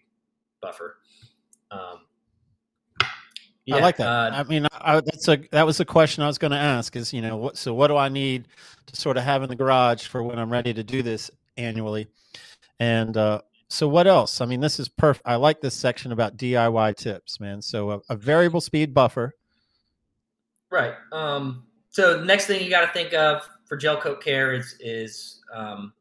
[0.61, 0.97] buffer.
[1.71, 2.01] Um,
[3.65, 4.07] yeah, I like that.
[4.07, 6.95] Uh, I mean, I, that's a that was the question I was going to ask.
[6.95, 7.57] Is you know what?
[7.57, 8.47] So what do I need
[8.87, 12.07] to sort of have in the garage for when I'm ready to do this annually?
[12.79, 14.41] And uh, so what else?
[14.41, 15.27] I mean, this is perfect.
[15.27, 17.61] I like this section about DIY tips, man.
[17.61, 19.35] So a, a variable speed buffer.
[20.71, 20.93] Right.
[21.11, 25.39] Um, so next thing you got to think of for gel coat care is is
[25.55, 25.93] um,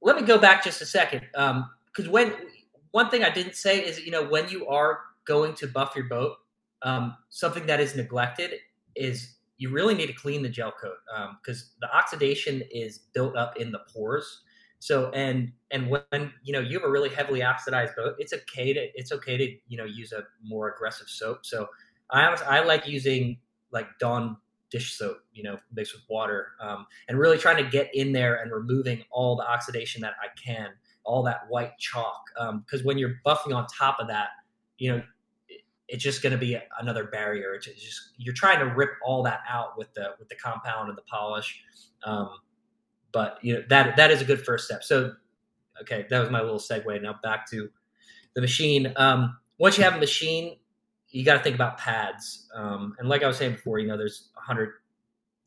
[0.00, 2.32] let me go back just a second because um, when
[2.92, 6.04] one thing I didn't say is you know when you are going to buff your
[6.04, 6.36] boat,
[6.82, 8.52] um, something that is neglected
[8.94, 10.98] is you really need to clean the gel coat
[11.42, 14.42] because um, the oxidation is built up in the pores
[14.78, 18.72] so and and when you know you have a really heavily oxidized boat, it's okay
[18.72, 21.40] to it's okay to you know use a more aggressive soap.
[21.42, 21.68] So
[22.08, 23.38] I I like using
[23.72, 24.36] like Dawn
[24.72, 28.36] dish soap, you know, mixed with water, um, and really trying to get in there
[28.36, 30.70] and removing all the oxidation that I can,
[31.04, 32.22] all that white chalk.
[32.34, 34.28] Because um, when you're buffing on top of that,
[34.78, 35.02] you know,
[35.48, 37.54] it, it's just going to be another barrier.
[37.54, 40.96] It's just you're trying to rip all that out with the with the compound and
[40.96, 41.62] the polish.
[42.04, 42.30] Um,
[43.12, 44.82] but you know that that is a good first step.
[44.82, 45.12] So,
[45.82, 47.02] okay, that was my little segue.
[47.02, 47.68] Now back to
[48.34, 48.92] the machine.
[48.96, 50.56] Um, once you have a machine,
[51.12, 52.48] you got to think about pads.
[52.54, 54.72] Um, and like I was saying before, you know, there's a hundred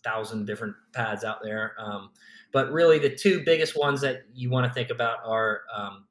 [0.03, 1.73] thousand different pads out there.
[1.79, 2.11] Um,
[2.53, 6.05] but really, the two biggest ones that you want to think about are um,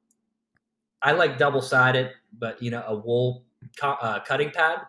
[1.01, 3.45] I like double sided, but you know, a wool
[3.79, 4.81] co- uh, cutting pad.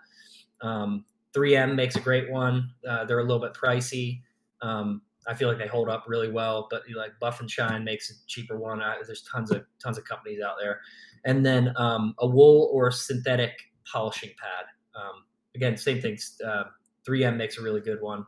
[0.63, 2.71] 3M um, makes a great one.
[2.87, 4.23] Uh, they're a little bit pricey.
[4.63, 6.67] Um, I feel like they hold up really well.
[6.71, 8.83] But like Buff and Shine makes a cheaper one.
[8.83, 10.81] I, there's tons of tons of companies out there,
[11.25, 13.53] and then um, a wool or synthetic
[13.91, 14.67] polishing pad.
[14.95, 16.19] Um, again, same thing.
[16.45, 16.65] Uh,
[17.07, 18.27] 3M makes a really good one.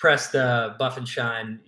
[0.00, 1.60] Presta uh, Buff and Shine,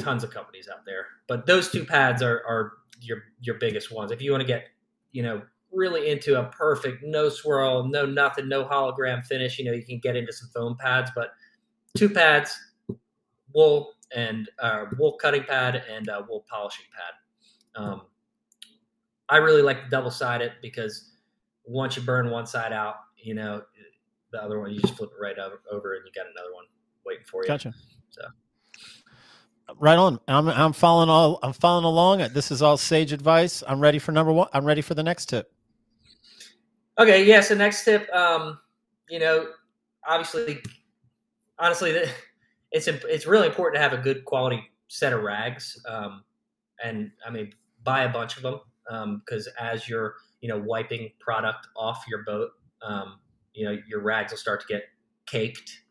[0.00, 1.06] tons of companies out there.
[1.28, 4.10] But those two pads are are your your biggest ones.
[4.10, 4.64] If you want to get
[5.12, 9.72] you know really into a perfect no swirl, no nothing, no hologram finish, you know
[9.72, 11.30] you can get into some foam pads, but
[11.96, 12.58] two pads
[13.54, 17.82] wool and uh, wool cutting pad and uh, wool polishing pad.
[17.82, 18.02] Um,
[19.28, 21.12] I really like the double sided because
[21.68, 23.62] once you burn one side out, you know,
[24.32, 26.64] the other one you just flip it right over, and you got another one
[27.04, 27.48] waiting for you.
[27.48, 27.72] Gotcha.
[28.10, 28.22] So.
[29.78, 30.18] Right on.
[30.28, 31.38] I'm I'm following all.
[31.42, 32.18] I'm following along.
[32.32, 33.62] This is all sage advice.
[33.66, 34.48] I'm ready for number one.
[34.52, 35.52] I'm ready for the next tip.
[36.98, 37.40] Okay, yeah.
[37.40, 38.58] So next tip, um,
[39.08, 39.48] you know,
[40.08, 40.60] obviously,
[41.58, 42.02] honestly,
[42.72, 46.24] it's it's really important to have a good quality set of rags, um,
[46.82, 47.52] and I mean,
[47.84, 52.50] buy a bunch of them because as you're you know wiping product off your boat,
[52.82, 53.18] um,
[53.54, 54.84] you know your rags will start to get
[55.26, 55.82] caked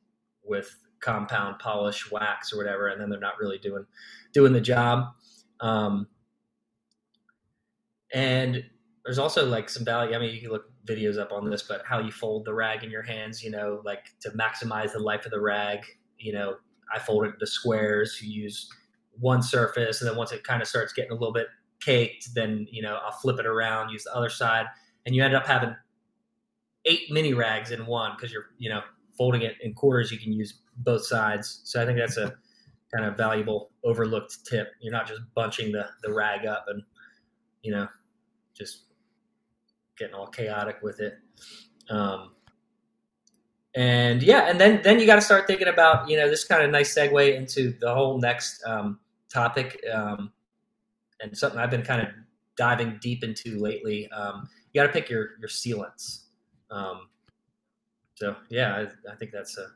[0.44, 3.86] with compound polish, wax, or whatever, and then they're not really doing
[4.34, 5.06] doing the job.
[5.60, 6.08] Um,
[8.14, 8.64] and
[9.04, 10.16] there's also like some value.
[10.16, 12.84] I mean, you can look videos up on this, but how you fold the rag
[12.84, 15.80] in your hands, you know, like to maximize the life of the rag.
[16.18, 16.56] You know,
[16.94, 18.20] I fold it into squares.
[18.22, 18.70] You use
[19.20, 21.48] one surface, and then once it kind of starts getting a little bit
[21.82, 24.66] caked, then you know I'll flip it around, use the other side,
[25.06, 25.76] and you end up having
[26.86, 28.82] eight mini rags in one because you're you know
[29.18, 30.12] folding it in quarters.
[30.12, 31.62] You can use both sides.
[31.64, 32.36] So I think that's a
[32.94, 34.70] kind of valuable overlooked tip.
[34.80, 36.82] You're not just bunching the the rag up and
[37.62, 37.88] you know
[38.54, 38.84] just
[39.98, 41.16] getting all chaotic with it.
[41.90, 42.34] Um,
[43.76, 46.64] and yeah, and then then you got to start thinking about you know this kind
[46.64, 49.00] of nice segue into the whole next um,
[49.32, 50.32] topic um,
[51.22, 52.10] and something I've been kind of
[52.58, 54.10] diving deep into lately.
[54.12, 56.24] Um, you got to pick your your sealants.
[56.70, 57.10] Um,
[58.16, 59.68] so yeah, I, I think that's a,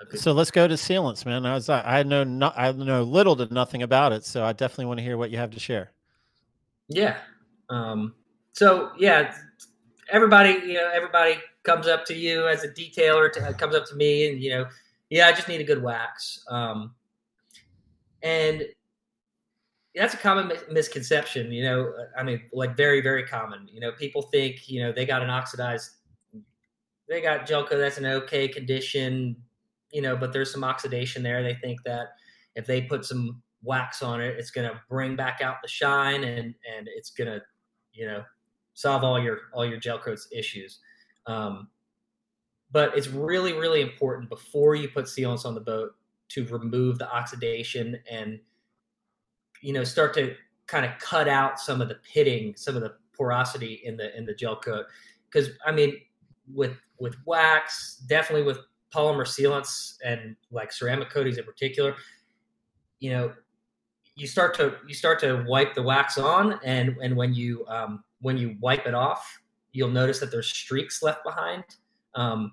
[0.00, 0.20] a good.
[0.20, 1.46] So let's go to sealants, man.
[1.46, 4.86] I was I know not I know little to nothing about it, so I definitely
[4.86, 5.92] want to hear what you have to share.
[6.88, 7.16] Yeah.
[7.70, 8.14] Um,
[8.52, 9.34] so yeah,
[10.10, 13.94] everybody, you know, everybody comes up to you as a detailer, to, comes up to
[13.94, 14.66] me, and you know,
[15.10, 16.44] yeah, I just need a good wax.
[16.48, 16.94] Um,
[18.22, 18.64] and
[19.94, 21.92] that's a common mis- misconception, you know.
[22.16, 23.68] I mean, like very, very common.
[23.70, 25.90] You know, people think, you know, they got an oxidized,
[27.08, 29.36] they got gel coat that's an okay condition,
[29.90, 31.42] you know, but there's some oxidation there.
[31.42, 32.08] They think that
[32.54, 36.24] if they put some wax on it, it's going to bring back out the shine
[36.24, 37.42] and and it's going to,
[37.92, 38.24] you know,
[38.74, 40.80] solve all your all your gel coats issues.
[41.26, 41.68] Um,
[42.70, 45.92] but it's really really important before you put sealants on the boat
[46.30, 48.40] to remove the oxidation and
[49.62, 50.34] you know start to
[50.66, 54.26] kind of cut out some of the pitting, some of the porosity in the in
[54.26, 54.86] the gel coat.
[55.30, 55.96] Because I mean,
[56.52, 58.58] with with wax, definitely with
[58.94, 61.94] polymer sealants and like ceramic coatings in particular,
[63.00, 63.32] you know,
[64.16, 68.04] you start to you start to wipe the wax on, and and when you um,
[68.20, 69.40] when you wipe it off,
[69.72, 71.64] you'll notice that there's streaks left behind.
[72.14, 72.52] Um,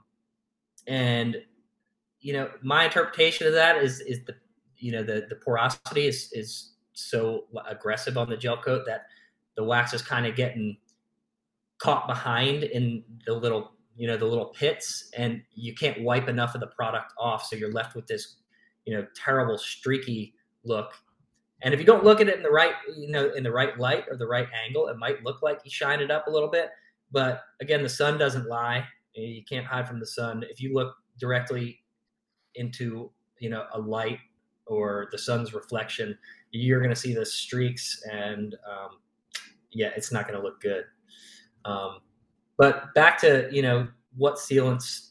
[0.87, 1.37] and
[2.21, 4.35] you know, my interpretation of that is is the
[4.77, 9.05] you know the the porosity is is so aggressive on the gel coat that
[9.55, 10.77] the wax is kind of getting
[11.79, 16.55] caught behind in the little you know the little pits and you can't wipe enough
[16.55, 18.37] of the product off so you're left with this
[18.85, 20.33] you know terrible streaky
[20.63, 20.93] look.
[21.61, 23.77] And if you don't look at it in the right you know in the right
[23.77, 26.49] light or the right angle it might look like you shine it up a little
[26.49, 26.69] bit
[27.11, 28.85] but again the sun doesn't lie.
[29.13, 30.45] You can't hide from the sun.
[30.49, 31.79] If you look directly
[32.55, 34.19] into you know a light
[34.65, 36.17] or the sun's reflection
[36.51, 38.99] you're going to see the streaks and um,
[39.71, 40.85] yeah it's not going to look good.
[41.65, 41.99] Um,
[42.57, 45.09] but back to you know what sealants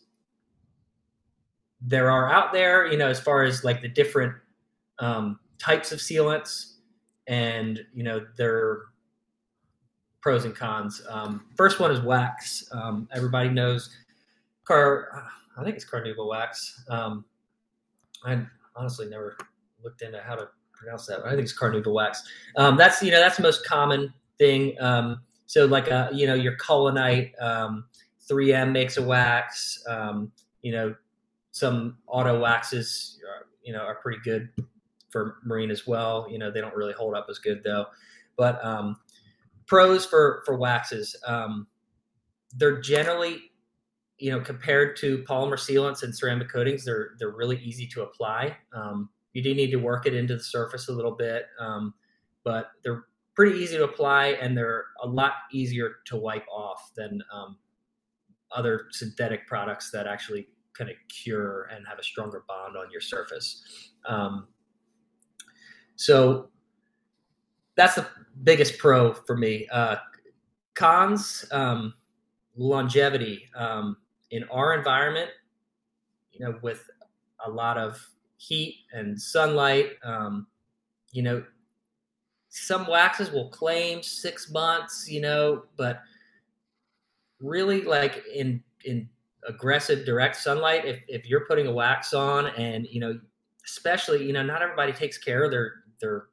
[1.81, 4.35] there are out there you know as far as like the different
[4.99, 6.75] um, types of sealants
[7.27, 8.83] and you know their
[10.21, 11.01] pros and cons.
[11.09, 12.69] Um, first one is wax.
[12.73, 13.91] Um, everybody knows
[14.65, 15.25] car
[15.57, 16.85] i think it's carnauba wax.
[16.89, 17.25] Um,
[18.25, 18.45] i
[18.77, 19.37] honestly never
[19.83, 22.23] looked into how to pronounce that i think it's carnauba wax.
[22.57, 24.81] Um, that's you know that's the most common thing.
[24.81, 27.87] Um, so like a you know your Collinite um,
[28.31, 29.83] 3m makes a wax.
[29.89, 30.95] Um, you know
[31.51, 34.49] some auto waxes are, you know are pretty good
[35.11, 36.27] for marine as well.
[36.31, 37.87] You know they don't really hold up as good though.
[38.37, 38.97] But um,
[39.67, 41.67] pros for for waxes um,
[42.57, 43.51] they're generally
[44.19, 48.57] you know compared to polymer sealants and ceramic coatings they're they're really easy to apply.
[48.73, 51.95] Um, you do need to work it into the surface a little bit um,
[52.43, 53.05] but they're
[53.39, 57.57] pretty easy to apply and they're a lot easier to wipe off than um,
[58.51, 63.01] other synthetic products that actually kind of cure and have a stronger bond on your
[63.01, 63.63] surface.
[64.09, 64.49] Um,
[65.95, 66.49] so
[67.77, 68.09] that's the
[68.43, 69.69] biggest pro for me.
[69.71, 69.97] Uh,
[70.75, 71.95] cons, um,
[72.57, 73.99] longevity um,
[74.33, 75.31] in our environment,
[76.33, 76.91] you know, with
[77.47, 78.05] a lot of
[78.39, 80.47] heat and sunlight, um,
[81.13, 81.45] you know,
[82.49, 86.01] some waxes will claim six months, you know, but
[87.41, 89.09] really like in in
[89.47, 93.19] aggressive direct sunlight, if if you're putting a wax on, and you know,
[93.65, 96.27] especially you know, not everybody takes care of their their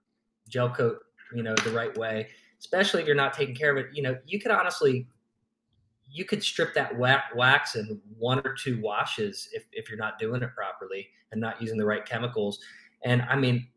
[0.47, 0.99] gel coat,
[1.33, 2.27] you know, the right way.
[2.59, 5.07] Especially if you're not taking care of it, you know, you could honestly
[6.15, 10.41] you could strip that wax in one or two washes if, if you're not doing
[10.41, 12.59] it properly and not using the right chemicals.
[13.03, 13.67] And I mean,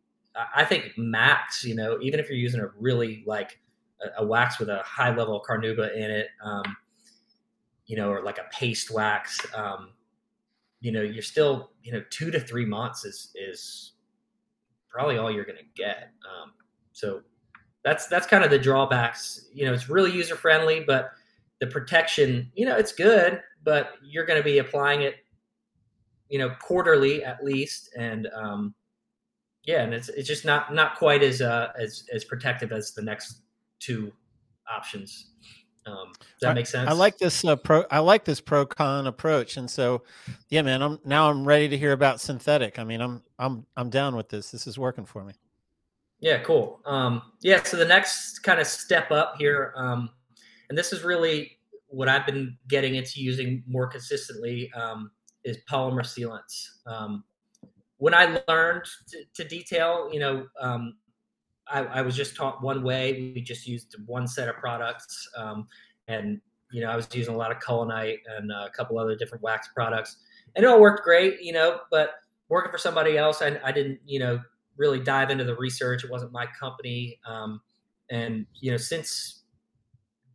[0.55, 3.59] I think max, you know, even if you're using a really like
[4.01, 6.77] a, a wax with a high level of carnauba in it, um,
[7.87, 9.91] you know, or like a paste wax, um,
[10.81, 13.95] you know, you're still, you know, two to three months is is
[14.89, 16.13] probably all you're going to get.
[16.25, 16.53] Um,
[16.93, 17.23] so
[17.83, 19.49] that's that's kind of the drawbacks.
[19.53, 21.11] You know, it's really user friendly, but
[21.61, 25.17] the protection, you know, it's good, but you're going to be applying it,
[26.29, 28.75] you know, quarterly at least, and um,
[29.65, 33.03] yeah, and it's it's just not not quite as uh, as as protective as the
[33.03, 33.43] next
[33.81, 34.13] two
[34.71, 35.31] options.
[35.87, 36.89] Um, does that I, make sense?
[36.89, 37.85] I like this uh, pro.
[37.91, 40.03] I like this pro con approach, and so,
[40.49, 40.83] yeah, man.
[40.83, 42.79] I'm now I'm ready to hear about synthetic.
[42.79, 44.51] I mean, I'm I'm I'm down with this.
[44.51, 45.35] This is working for me.
[46.21, 46.81] Yeah, cool.
[46.85, 50.11] Um, yeah, so the next kind of step up here, um,
[50.69, 51.59] and this is really
[51.89, 55.11] what I've been getting into using more consistently um,
[55.45, 56.69] is polymer sealants.
[56.87, 57.25] Um,
[57.97, 60.95] when I learned to, to detail, you know, um,
[61.67, 63.33] I, I, was just taught one way.
[63.35, 65.67] We just used one set of products, um,
[66.07, 66.41] and
[66.71, 69.69] you know, I was using a lot of Collinite and a couple other different wax
[69.75, 70.19] products,
[70.55, 71.81] and it all worked great, you know.
[71.91, 72.13] But
[72.49, 74.41] working for somebody else, I, I didn't, you know,
[74.77, 76.05] really dive into the research.
[76.05, 77.61] It wasn't my company, um,
[78.11, 79.38] and you know, since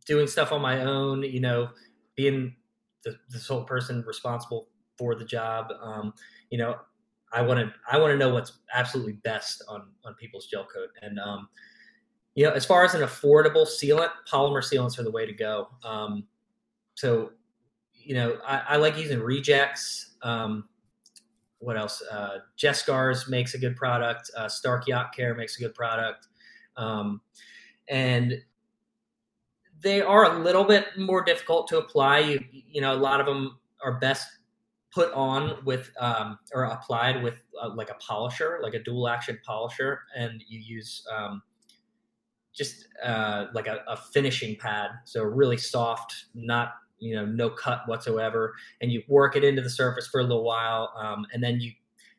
[0.06, 1.68] doing stuff on my own, you know,
[2.16, 2.54] being
[3.04, 6.14] the, the sole person responsible for the job, um,
[6.50, 6.76] you know,
[7.32, 10.90] I want to I want to know what's absolutely best on on people's gel coat.
[11.02, 11.48] And um,
[12.34, 15.68] you know, as far as an affordable sealant, polymer sealants are the way to go.
[15.84, 16.24] Um,
[16.94, 17.30] so,
[17.92, 20.10] you know, I, I like using Rejex.
[20.22, 20.68] Um,
[21.58, 22.02] what else?
[22.10, 24.30] Uh, Jescars makes a good product.
[24.36, 26.28] Uh, Starke Yacht Care makes a good product.
[26.76, 27.20] Um,
[27.88, 28.34] and
[29.84, 32.20] they are a little bit more difficult to apply.
[32.20, 34.26] You, you know, a lot of them are best
[34.90, 39.38] put on with um, or applied with uh, like a polisher, like a dual action
[39.46, 41.42] polisher, and you use um,
[42.54, 47.82] just uh, like a, a, finishing pad, so really soft, not you know no cut
[47.86, 51.60] whatsoever, and you work it into the surface for a little while, um, and then
[51.60, 51.72] you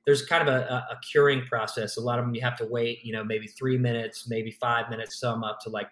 [0.05, 1.97] there's kind of a, a, curing process.
[1.97, 4.87] A lot of them you have to wait, you know, maybe three minutes, maybe five
[4.91, 5.87] minutes, some up to like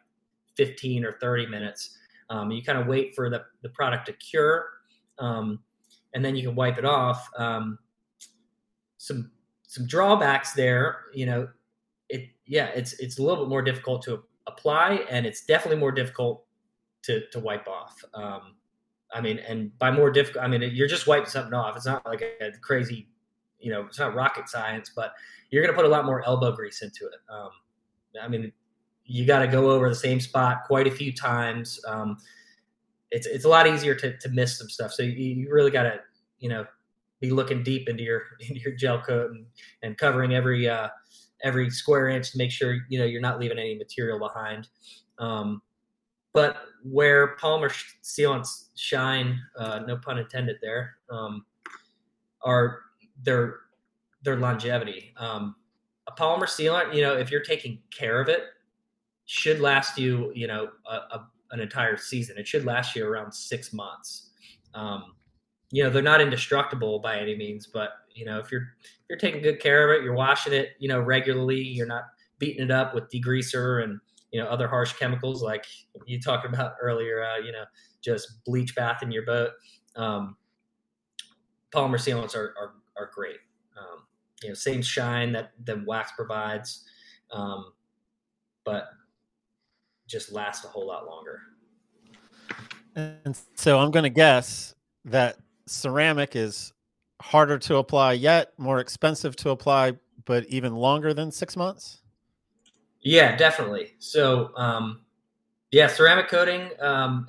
[0.56, 1.98] 15 or 30 minutes.
[2.30, 4.68] Um, you kind of wait for the, the product to cure.
[5.20, 5.60] Um,
[6.14, 7.28] and then you can wipe it off.
[7.38, 7.80] Um,
[8.98, 9.32] some
[9.68, 11.48] some drawbacks there, you know,
[12.10, 15.92] it yeah, it's it's a little bit more difficult to apply, and it's definitely more
[15.92, 16.46] difficult
[17.04, 18.04] to to wipe off.
[18.14, 18.56] Um,
[19.14, 21.76] I mean, and by more difficult, I mean you're just wiping something off.
[21.76, 23.08] It's not like a, crazy,
[23.60, 25.14] you know, it's not rocket science, but
[25.50, 27.20] you're going to put a lot more elbow grease into it.
[27.30, 27.50] Um,
[28.22, 28.52] I mean,
[29.06, 31.80] you got to go over the same spot quite a few times.
[31.88, 32.18] Um,
[33.12, 34.94] it's it's a lot easier to, to miss some stuff.
[34.94, 36.00] So you, you really got to
[36.40, 36.66] you know
[37.20, 39.46] be looking deep into your into your gel coat and,
[39.82, 40.90] and covering every uh,
[41.44, 44.68] every square inch to make sure you know you're not leaving any material behind.
[45.20, 45.62] Um,
[46.34, 47.72] but where polymer
[48.04, 51.46] sealants shine, uh, no pun intended there, um,
[52.42, 52.80] are
[53.22, 53.60] their
[54.24, 55.14] their longevity.
[55.18, 55.56] Um,
[56.08, 58.44] a polymer sealant, you know, if you're taking care of it,
[59.26, 62.38] should last you, you know, a, a an entire season.
[62.38, 64.32] It should last you around six months.
[64.74, 65.14] Um,
[65.72, 69.20] you know, they're not indestructible by any means, but you know, if you're if you're
[69.20, 72.06] taking good care of it, you're washing it, you know, regularly, you're not
[72.40, 74.00] beating it up with degreaser and
[74.32, 75.66] you know other harsh chemicals like
[76.06, 77.24] you talked about earlier.
[77.24, 77.64] Uh, you know,
[78.02, 79.52] just bleach bath in your boat.
[79.96, 80.36] Um,
[81.72, 83.38] polymer sealants are are, are great.
[83.78, 84.04] Um,
[84.42, 86.84] you know, same shine that the wax provides,
[87.32, 87.74] um,
[88.66, 88.86] but
[90.14, 91.42] just last a whole lot longer.
[92.96, 96.72] And so I'm going to guess that ceramic is
[97.22, 99.94] harder to apply yet, more expensive to apply,
[100.26, 102.02] but even longer than six months.
[103.02, 103.96] Yeah, definitely.
[103.98, 105.02] So, um,
[105.72, 106.70] yeah, ceramic coating.
[106.80, 107.28] Um,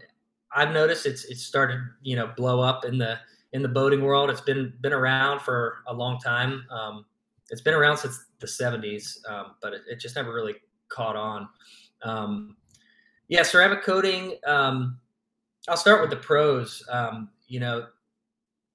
[0.55, 3.19] I've noticed it's it's started you know blow up in the
[3.53, 4.31] in the boating world.
[4.31, 6.65] It's been been around for a long time.
[6.71, 7.07] Um,
[7.51, 10.55] it's been around since the 70s, um, but it, it, just never really
[10.89, 11.49] caught on.
[12.03, 12.57] Um,
[13.29, 14.37] yeah, ceramic coating.
[14.47, 14.99] Um,
[15.69, 16.83] I'll start with the pros.
[16.91, 17.87] Um, you know,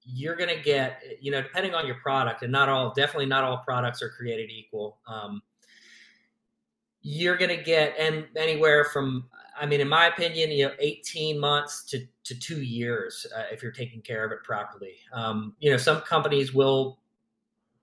[0.02, 3.44] you're going to get, you know, depending on your product, and not all, definitely not
[3.44, 4.98] all products are created equal.
[5.06, 5.42] Um,
[7.02, 9.28] you're going to get and anywhere from
[9.60, 13.62] I mean, in my opinion, you know, 18 months to, to two years uh, if
[13.62, 14.94] you're taking care of it properly.
[15.12, 16.98] Um, you know, some companies will,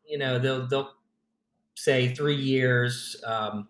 [0.04, 0.94] you know, they'll they'll
[1.76, 3.68] say three years, um,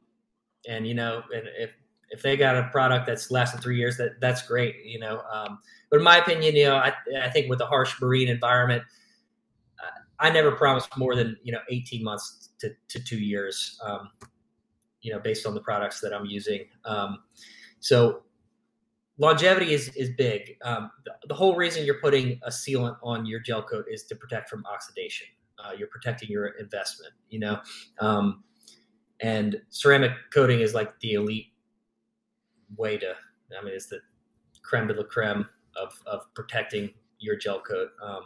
[0.70, 1.72] and you know, and if
[2.10, 4.76] if they got a product that's than three years, that that's great.
[4.86, 7.94] You know, um, but in my opinion, you know, I I think with the harsh
[8.02, 8.84] marine environment,
[9.84, 13.80] uh, I never promised more than you know 18 months to to two years.
[13.86, 14.10] Um,
[15.02, 16.66] you know, based on the products that I'm using.
[16.84, 17.20] Um,
[17.80, 18.24] so
[19.18, 20.58] longevity is is big.
[20.64, 24.16] Um, the, the, whole reason you're putting a sealant on your gel coat is to
[24.16, 25.28] protect from oxidation.
[25.60, 27.14] Uh, you're protecting your investment.
[27.30, 27.60] You know,
[28.00, 28.44] um,
[29.22, 31.48] and ceramic coating is like the elite
[32.76, 33.14] way to.
[33.58, 34.00] I mean, it's the
[34.64, 37.90] creme de la creme of of protecting your gel coat.
[38.02, 38.24] Um,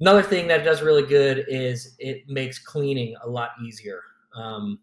[0.00, 4.02] another thing that does really good is it makes cleaning a lot easier.
[4.34, 4.80] Um,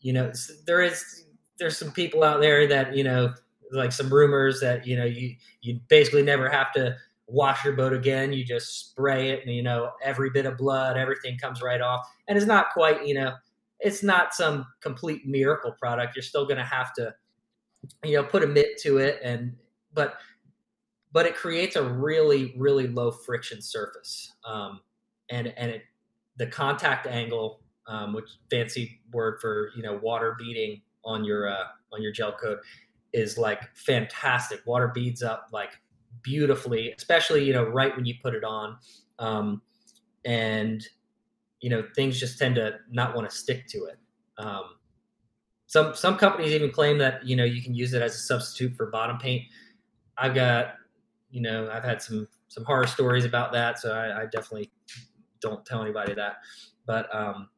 [0.00, 0.32] you know,
[0.66, 1.24] there is
[1.58, 3.32] there's some people out there that you know
[3.72, 7.92] like some rumors that you know you you basically never have to wash your boat
[7.94, 11.80] again you just spray it and you know every bit of blood everything comes right
[11.80, 13.32] off and it's not quite you know
[13.80, 17.12] it's not some complete miracle product you're still going to have to
[18.04, 19.54] you know put a mitt to it and
[19.92, 20.16] but
[21.12, 24.80] but it creates a really really low friction surface um,
[25.30, 25.82] and and it
[26.36, 31.64] the contact angle um, which fancy word for you know water beading on your uh,
[31.92, 32.58] on your gel coat
[33.12, 34.60] is like fantastic.
[34.66, 35.70] Water beads up like
[36.22, 38.76] beautifully, especially you know right when you put it on,
[39.18, 39.62] um,
[40.24, 40.86] and
[41.60, 43.98] you know things just tend to not want to stick to it.
[44.38, 44.64] Um,
[45.66, 48.76] some some companies even claim that you know you can use it as a substitute
[48.76, 49.44] for bottom paint.
[50.16, 50.74] I've got
[51.30, 54.70] you know I've had some some horror stories about that, so I, I definitely
[55.40, 56.36] don't tell anybody that.
[56.86, 57.48] But um,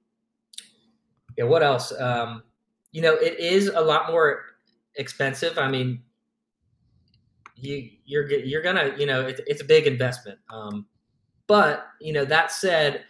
[1.37, 1.93] yeah, what else?
[1.99, 2.43] Um,
[2.93, 4.43] you know, it is a lot more
[4.95, 5.59] expensive.
[5.59, 6.03] I mean,
[7.57, 10.39] you you're you're gonna you know it, it's a big investment.
[10.51, 10.87] Um,
[11.47, 13.05] but you know that said,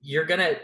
[0.00, 0.54] you're gonna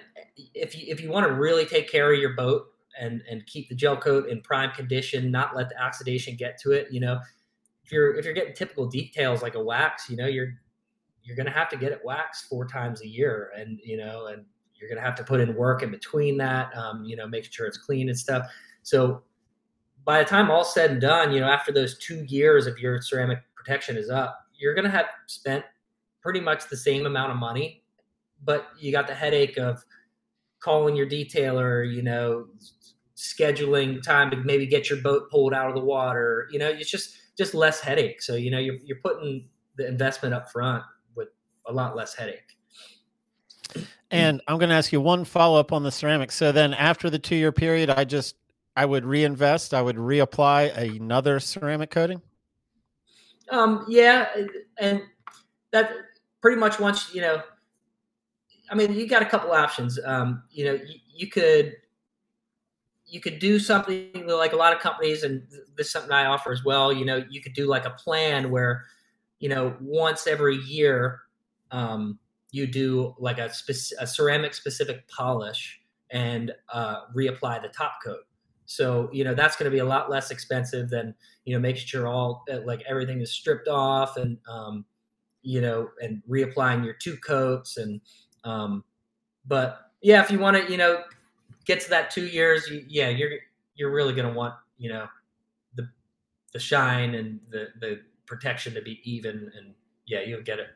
[0.54, 2.66] if you if you want to really take care of your boat
[2.98, 6.72] and and keep the gel coat in prime condition, not let the oxidation get to
[6.72, 6.88] it.
[6.90, 7.20] You know,
[7.84, 10.54] if you're if you're getting typical details like a wax, you know, you're
[11.22, 14.44] you're gonna have to get it waxed four times a year, and you know, and
[14.80, 17.66] you're to have to put in work in between that, um, you know, making sure
[17.66, 18.46] it's clean and stuff.
[18.82, 19.22] So
[20.04, 23.02] by the time all said and done, you know, after those two years of your
[23.02, 25.64] ceramic protection is up, you're to have spent
[26.22, 27.82] pretty much the same amount of money,
[28.44, 29.84] but you got the headache of
[30.60, 32.46] calling your detailer, you know,
[33.16, 36.48] scheduling time to maybe get your boat pulled out of the water.
[36.50, 38.22] You know, it's just just less headache.
[38.22, 40.82] So you know, you're you're putting the investment up front
[41.14, 41.28] with
[41.66, 42.56] a lot less headache.
[44.10, 46.32] And I'm going to ask you one follow up on the ceramic.
[46.32, 48.36] So then, after the two year period, I just
[48.74, 49.74] I would reinvest.
[49.74, 52.22] I would reapply another ceramic coating.
[53.50, 54.28] Um, yeah,
[54.78, 55.02] and
[55.72, 55.90] that
[56.40, 57.42] pretty much once you know.
[58.70, 59.98] I mean, you got a couple options.
[60.04, 61.74] Um, you know, you, you could
[63.06, 65.42] you could do something like a lot of companies, and
[65.76, 66.92] this is something I offer as well.
[66.92, 68.84] You know, you could do like a plan where,
[69.38, 71.20] you know, once every year,
[71.70, 72.18] um,
[72.50, 73.50] you do like a,
[73.98, 78.24] a ceramic specific polish and uh, reapply the top coat.
[78.66, 81.14] So you know that's going to be a lot less expensive than
[81.46, 84.84] you know making sure all uh, like everything is stripped off and um,
[85.40, 88.02] you know and reapplying your two coats and
[88.48, 88.84] um,
[89.46, 91.02] but yeah, if you want to you know
[91.64, 93.30] get to that two years, you, yeah, you're
[93.74, 95.06] you're really going to want you know
[95.74, 95.88] the
[96.52, 99.74] the shine and the the protection to be even and
[100.06, 100.68] yeah, you'll get it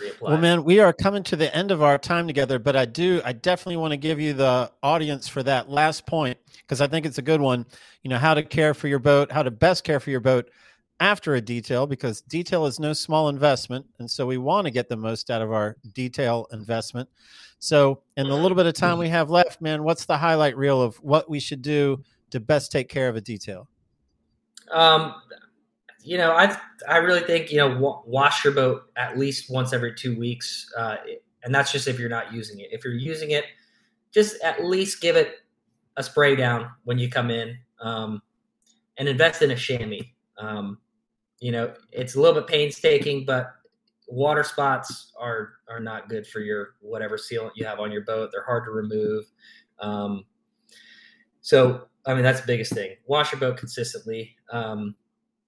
[0.00, 0.20] reapply.
[0.20, 3.20] Well, man, we are coming to the end of our time together, but I do,
[3.24, 7.04] I definitely want to give you the audience for that last point because I think
[7.04, 7.66] it's a good one.
[8.02, 10.50] You know, how to care for your boat, how to best care for your boat
[11.00, 13.86] after a detail because detail is no small investment.
[13.98, 17.08] And so we want to get the most out of our detail investment.
[17.60, 20.80] So, in the little bit of time we have left, man, what's the highlight reel
[20.80, 23.68] of what we should do to best take care of a detail?
[24.70, 25.14] Um,
[26.02, 26.56] you know, I
[26.88, 30.66] I really think you know w- wash your boat at least once every two weeks,
[30.76, 30.96] uh,
[31.42, 32.68] and that's just if you're not using it.
[32.70, 33.44] If you're using it,
[34.14, 35.38] just at least give it
[35.96, 38.22] a spray down when you come in, um,
[38.98, 40.04] and invest in a chamois.
[40.38, 40.78] Um,
[41.40, 43.52] you know, it's a little bit painstaking, but
[44.08, 48.30] water spots are are not good for your whatever sealant you have on your boat.
[48.32, 49.24] They're hard to remove.
[49.80, 50.24] Um,
[51.40, 52.96] so, I mean, that's the biggest thing.
[53.06, 54.36] Wash your boat consistently.
[54.50, 54.94] Um,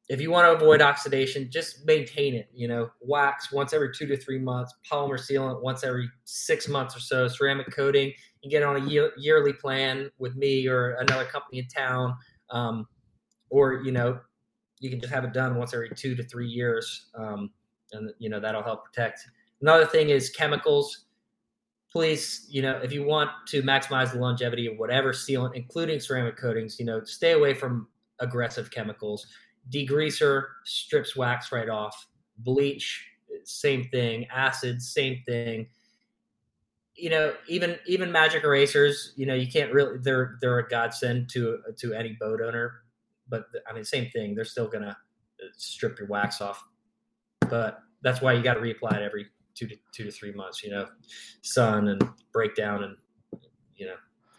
[0.08, 2.48] if you want to avoid oxidation, just maintain it.
[2.54, 6.96] You know, wax once every two to three months, polymer sealant once every six months
[6.96, 8.12] or so, ceramic coating.
[8.42, 12.16] You get on a year, yearly plan with me or another company in town,
[12.50, 12.86] um,
[13.50, 14.18] or you know,
[14.80, 17.50] you can just have it done once every two to three years, um,
[17.92, 19.20] and you know that'll help protect.
[19.60, 21.04] Another thing is chemicals.
[21.92, 26.36] Please, you know, if you want to maximize the longevity of whatever sealant, including ceramic
[26.36, 27.88] coatings, you know, stay away from
[28.20, 29.26] aggressive chemicals.
[29.70, 32.06] Degreaser strips wax right off.
[32.38, 33.04] Bleach
[33.44, 34.26] same thing.
[34.28, 35.66] Acid same thing.
[36.94, 41.30] You know even even magic erasers you know you can't really they're they're a godsend
[41.30, 42.82] to to any boat owner
[43.30, 44.96] but i mean same thing they're still gonna
[45.56, 46.62] strip your wax off
[47.48, 50.62] but that's why you got to reapply it every two to two to three months
[50.62, 50.86] you know
[51.42, 52.02] sun and
[52.32, 52.96] breakdown and
[53.76, 53.94] you know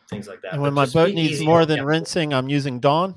[0.09, 1.89] things like that And when But my boat needs easy more than chemicals.
[1.89, 3.15] rinsing, I'm using Dawn.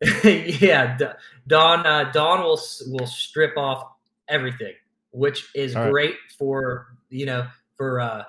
[0.24, 1.04] yeah, D-
[1.46, 1.86] Dawn.
[1.86, 3.86] Uh, Dawn will will strip off
[4.28, 4.72] everything,
[5.12, 5.90] which is right.
[5.90, 8.24] great for you know for uh,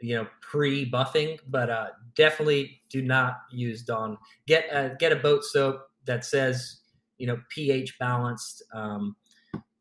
[0.00, 4.18] you know pre buffing, but uh, definitely do not use Dawn.
[4.46, 6.80] Get uh, get a boat soap that says
[7.18, 8.62] you know pH balanced.
[8.72, 9.16] Um,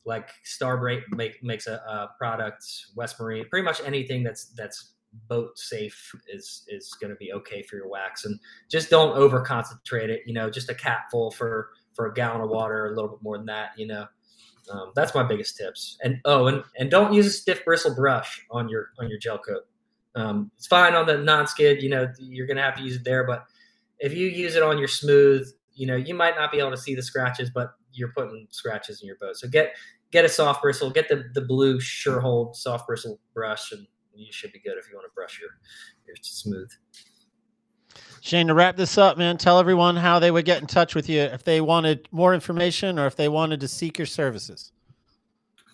[0.08, 2.64] like Star brite make, makes a, a product,
[2.96, 4.94] West Marine, pretty much anything that's that's
[5.28, 8.40] boat safe is is going to be okay for your wax and
[8.70, 12.50] just don't over concentrate it you know just a capful for for a gallon of
[12.50, 14.06] water a little bit more than that you know
[14.72, 18.46] um, that's my biggest tips and oh and and don't use a stiff bristle brush
[18.52, 19.66] on your on your gel coat
[20.16, 23.26] um, it's fine on the non-skid you know you're gonna have to use it there
[23.26, 23.46] but
[24.00, 26.78] if you use it on your smooth you know you might not be able to
[26.78, 29.76] see the scratches but you're putting scratches in your boat so get
[30.12, 34.52] get a soft bristle get the the blue Shurhold soft bristle brush and you should
[34.52, 35.50] be good if you want to brush your
[36.08, 36.70] your smooth
[38.26, 41.08] Shane, to wrap this up, man, tell everyone how they would get in touch with
[41.08, 44.72] you if they wanted more information or if they wanted to seek your services.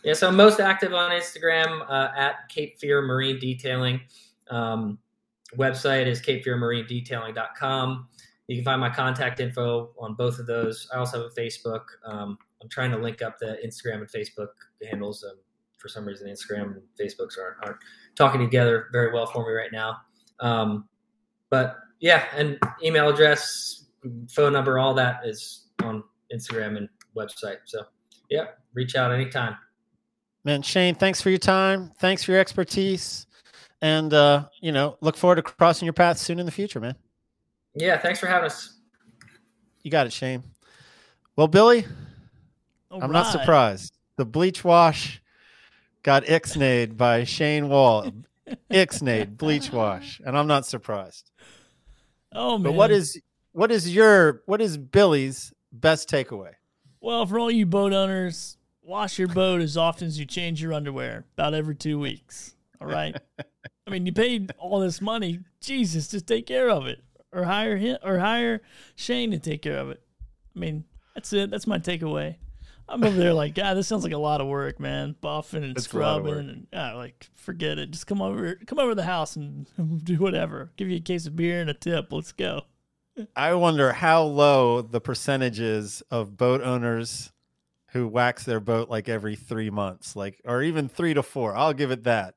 [0.03, 4.01] Yeah, so I'm most active on Instagram uh, at Cape Fear Marine Detailing.
[4.51, 4.99] Um,
[5.57, 8.07] website is capefearmarinedetailing.com.
[8.47, 10.87] You can find my contact info on both of those.
[10.93, 11.83] I also have a Facebook.
[12.05, 14.49] Um, I'm trying to link up the Instagram and Facebook
[14.89, 15.23] handles.
[15.23, 15.37] Um,
[15.77, 17.77] for some reason, Instagram and Facebooks aren't, aren't
[18.15, 19.97] talking together very well for me right now.
[20.39, 20.87] Um,
[21.49, 23.85] but yeah, and email address,
[24.29, 27.57] phone number, all that is on Instagram and website.
[27.65, 27.83] So
[28.29, 29.55] yeah, reach out anytime.
[30.43, 31.91] Man, Shane, thanks for your time.
[31.99, 33.27] Thanks for your expertise.
[33.81, 36.95] And, uh, you know, look forward to crossing your path soon in the future, man.
[37.73, 38.77] Yeah, thanks for having us.
[39.81, 40.43] You got it, Shane.
[41.35, 41.85] Well, Billy,
[42.91, 43.97] All I'm not surprised.
[44.17, 45.21] The bleach wash
[46.03, 48.11] got ixnayed by Shane Wall.
[48.71, 51.31] ixnayed bleach wash, and I'm not surprised.
[52.33, 52.63] Oh man.
[52.63, 53.19] But what is
[53.53, 56.53] what is your what is Billy's best takeaway?
[56.99, 60.73] Well, for all you boat owners, wash your boat as often as you change your
[60.73, 62.55] underwear, about every two weeks.
[62.81, 63.15] All right.
[63.87, 65.39] I mean, you paid all this money.
[65.59, 67.01] Jesus, just take care of it,
[67.31, 68.61] or hire him, or hire
[68.95, 70.01] Shane to take care of it.
[70.55, 71.51] I mean, that's it.
[71.51, 72.37] That's my takeaway.
[72.89, 75.15] I'm over there like, God, this sounds like a lot of work, man.
[75.21, 77.91] Buffing and It's a lot of scrubbing, and ah, like, forget it.
[77.91, 79.67] Just come over, come over to the house and
[80.03, 80.71] do whatever.
[80.75, 82.11] Give you a case of beer and a tip.
[82.11, 82.63] Let's go.
[83.35, 87.31] I wonder how low the percentages of boat owners
[87.91, 91.55] who wax their boat like every three months, like or even three to four.
[91.55, 92.35] I'll give it that.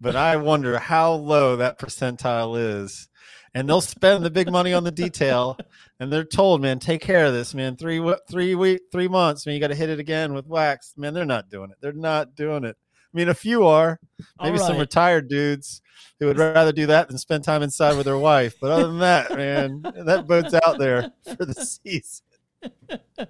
[0.00, 3.08] But I wonder how low that percentile is.
[3.54, 5.56] And they'll spend the big money on the detail,
[5.98, 7.76] and they're told, "Man, take care of this, man.
[7.76, 9.54] Three three week three months, man.
[9.54, 11.14] You got to hit it again with wax, man.
[11.14, 11.78] They're not doing it.
[11.80, 12.76] They're not doing it.
[13.14, 13.98] I mean, a few are,
[14.42, 15.80] maybe All some retired dudes
[16.20, 18.56] who would rather do that than spend time inside with their wife.
[18.60, 22.26] But other than that, man, that boat's out there for the season.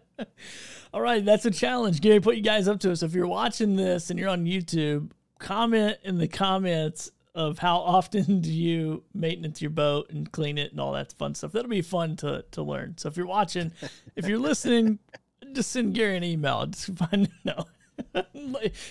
[0.92, 2.00] All right, that's a challenge.
[2.00, 2.96] Gary put you guys up to it.
[2.96, 7.78] So if you're watching this and you're on YouTube, comment in the comments of how
[7.78, 11.52] often do you maintenance your boat and clean it and all that fun stuff.
[11.52, 12.96] That'll be fun to to learn.
[12.98, 13.72] So if you're watching,
[14.16, 14.98] if you're listening,
[15.52, 16.66] just send Gary an email.
[16.66, 17.66] Just find no.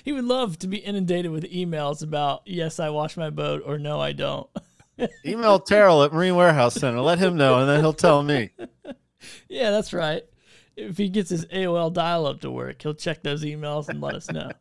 [0.04, 3.78] he would love to be inundated with emails about yes, I wash my boat or
[3.78, 4.48] no, I don't.
[5.26, 7.02] Email Terrell at Marine Warehouse Center.
[7.02, 8.52] Let him know, and then he'll tell me.
[9.50, 10.24] Yeah, that's right.
[10.76, 14.16] If he gets his AOL dial up to work, he'll check those emails and let
[14.16, 14.52] us know.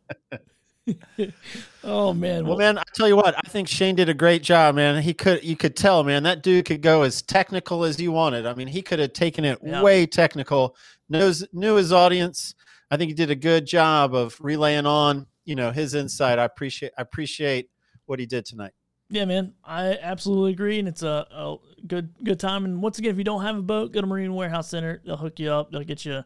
[1.83, 2.45] oh man.
[2.45, 5.01] Well, man, I tell you what, I think Shane did a great job, man.
[5.01, 8.45] He could, you could tell, man, that dude could go as technical as you wanted.
[8.45, 9.81] I mean, he could have taken it Yeah.
[9.81, 10.75] way technical.
[11.09, 12.55] Knows, knew his audience.
[12.91, 16.39] I think he did a good job of relaying on, you know, his insight.
[16.39, 17.69] I appreciate, I appreciate
[18.05, 18.71] what he did tonight.
[19.09, 22.65] Yeah, man, I absolutely agree, and it's a, a good good time.
[22.65, 24.99] And once again, if you don't have a boat, go to Marine Warehouse Center.
[25.05, 25.71] They'll hook you up.
[25.71, 26.23] They'll get you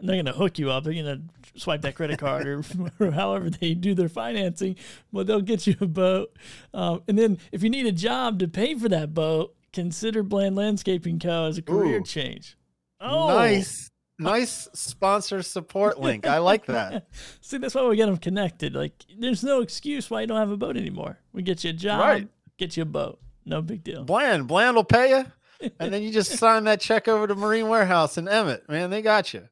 [0.00, 0.84] And they're gonna hook you up.
[0.84, 1.20] They're gonna
[1.56, 2.62] swipe that credit card or,
[3.00, 4.76] or however they do their financing,
[5.12, 6.36] but they'll get you a boat.
[6.74, 10.56] Um, and then if you need a job to pay for that boat, consider Bland
[10.56, 11.44] Landscaping Co.
[11.46, 12.04] as a career Ooh.
[12.04, 12.56] change.
[13.00, 16.26] Oh, Nice, nice sponsor support link.
[16.26, 17.06] I like that.
[17.40, 18.74] See, that's why we get them connected.
[18.74, 21.18] Like, there's no excuse why you don't have a boat anymore.
[21.32, 22.28] We get you a job, Right.
[22.58, 23.20] get you a boat.
[23.46, 24.04] No big deal.
[24.04, 27.68] Bland, Bland will pay you, and then you just sign that check over to Marine
[27.68, 28.68] Warehouse and Emmett.
[28.68, 29.48] Man, they got you.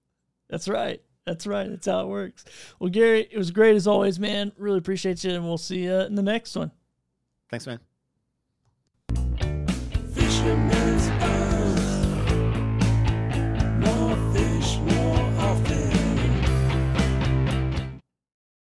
[0.48, 1.02] That's right.
[1.26, 1.68] That's right.
[1.68, 2.44] That's how it works.
[2.78, 4.52] Well, Gary, it was great as always, man.
[4.56, 6.70] Really appreciate you, and we'll see you in the next one.
[7.50, 7.80] Thanks, man.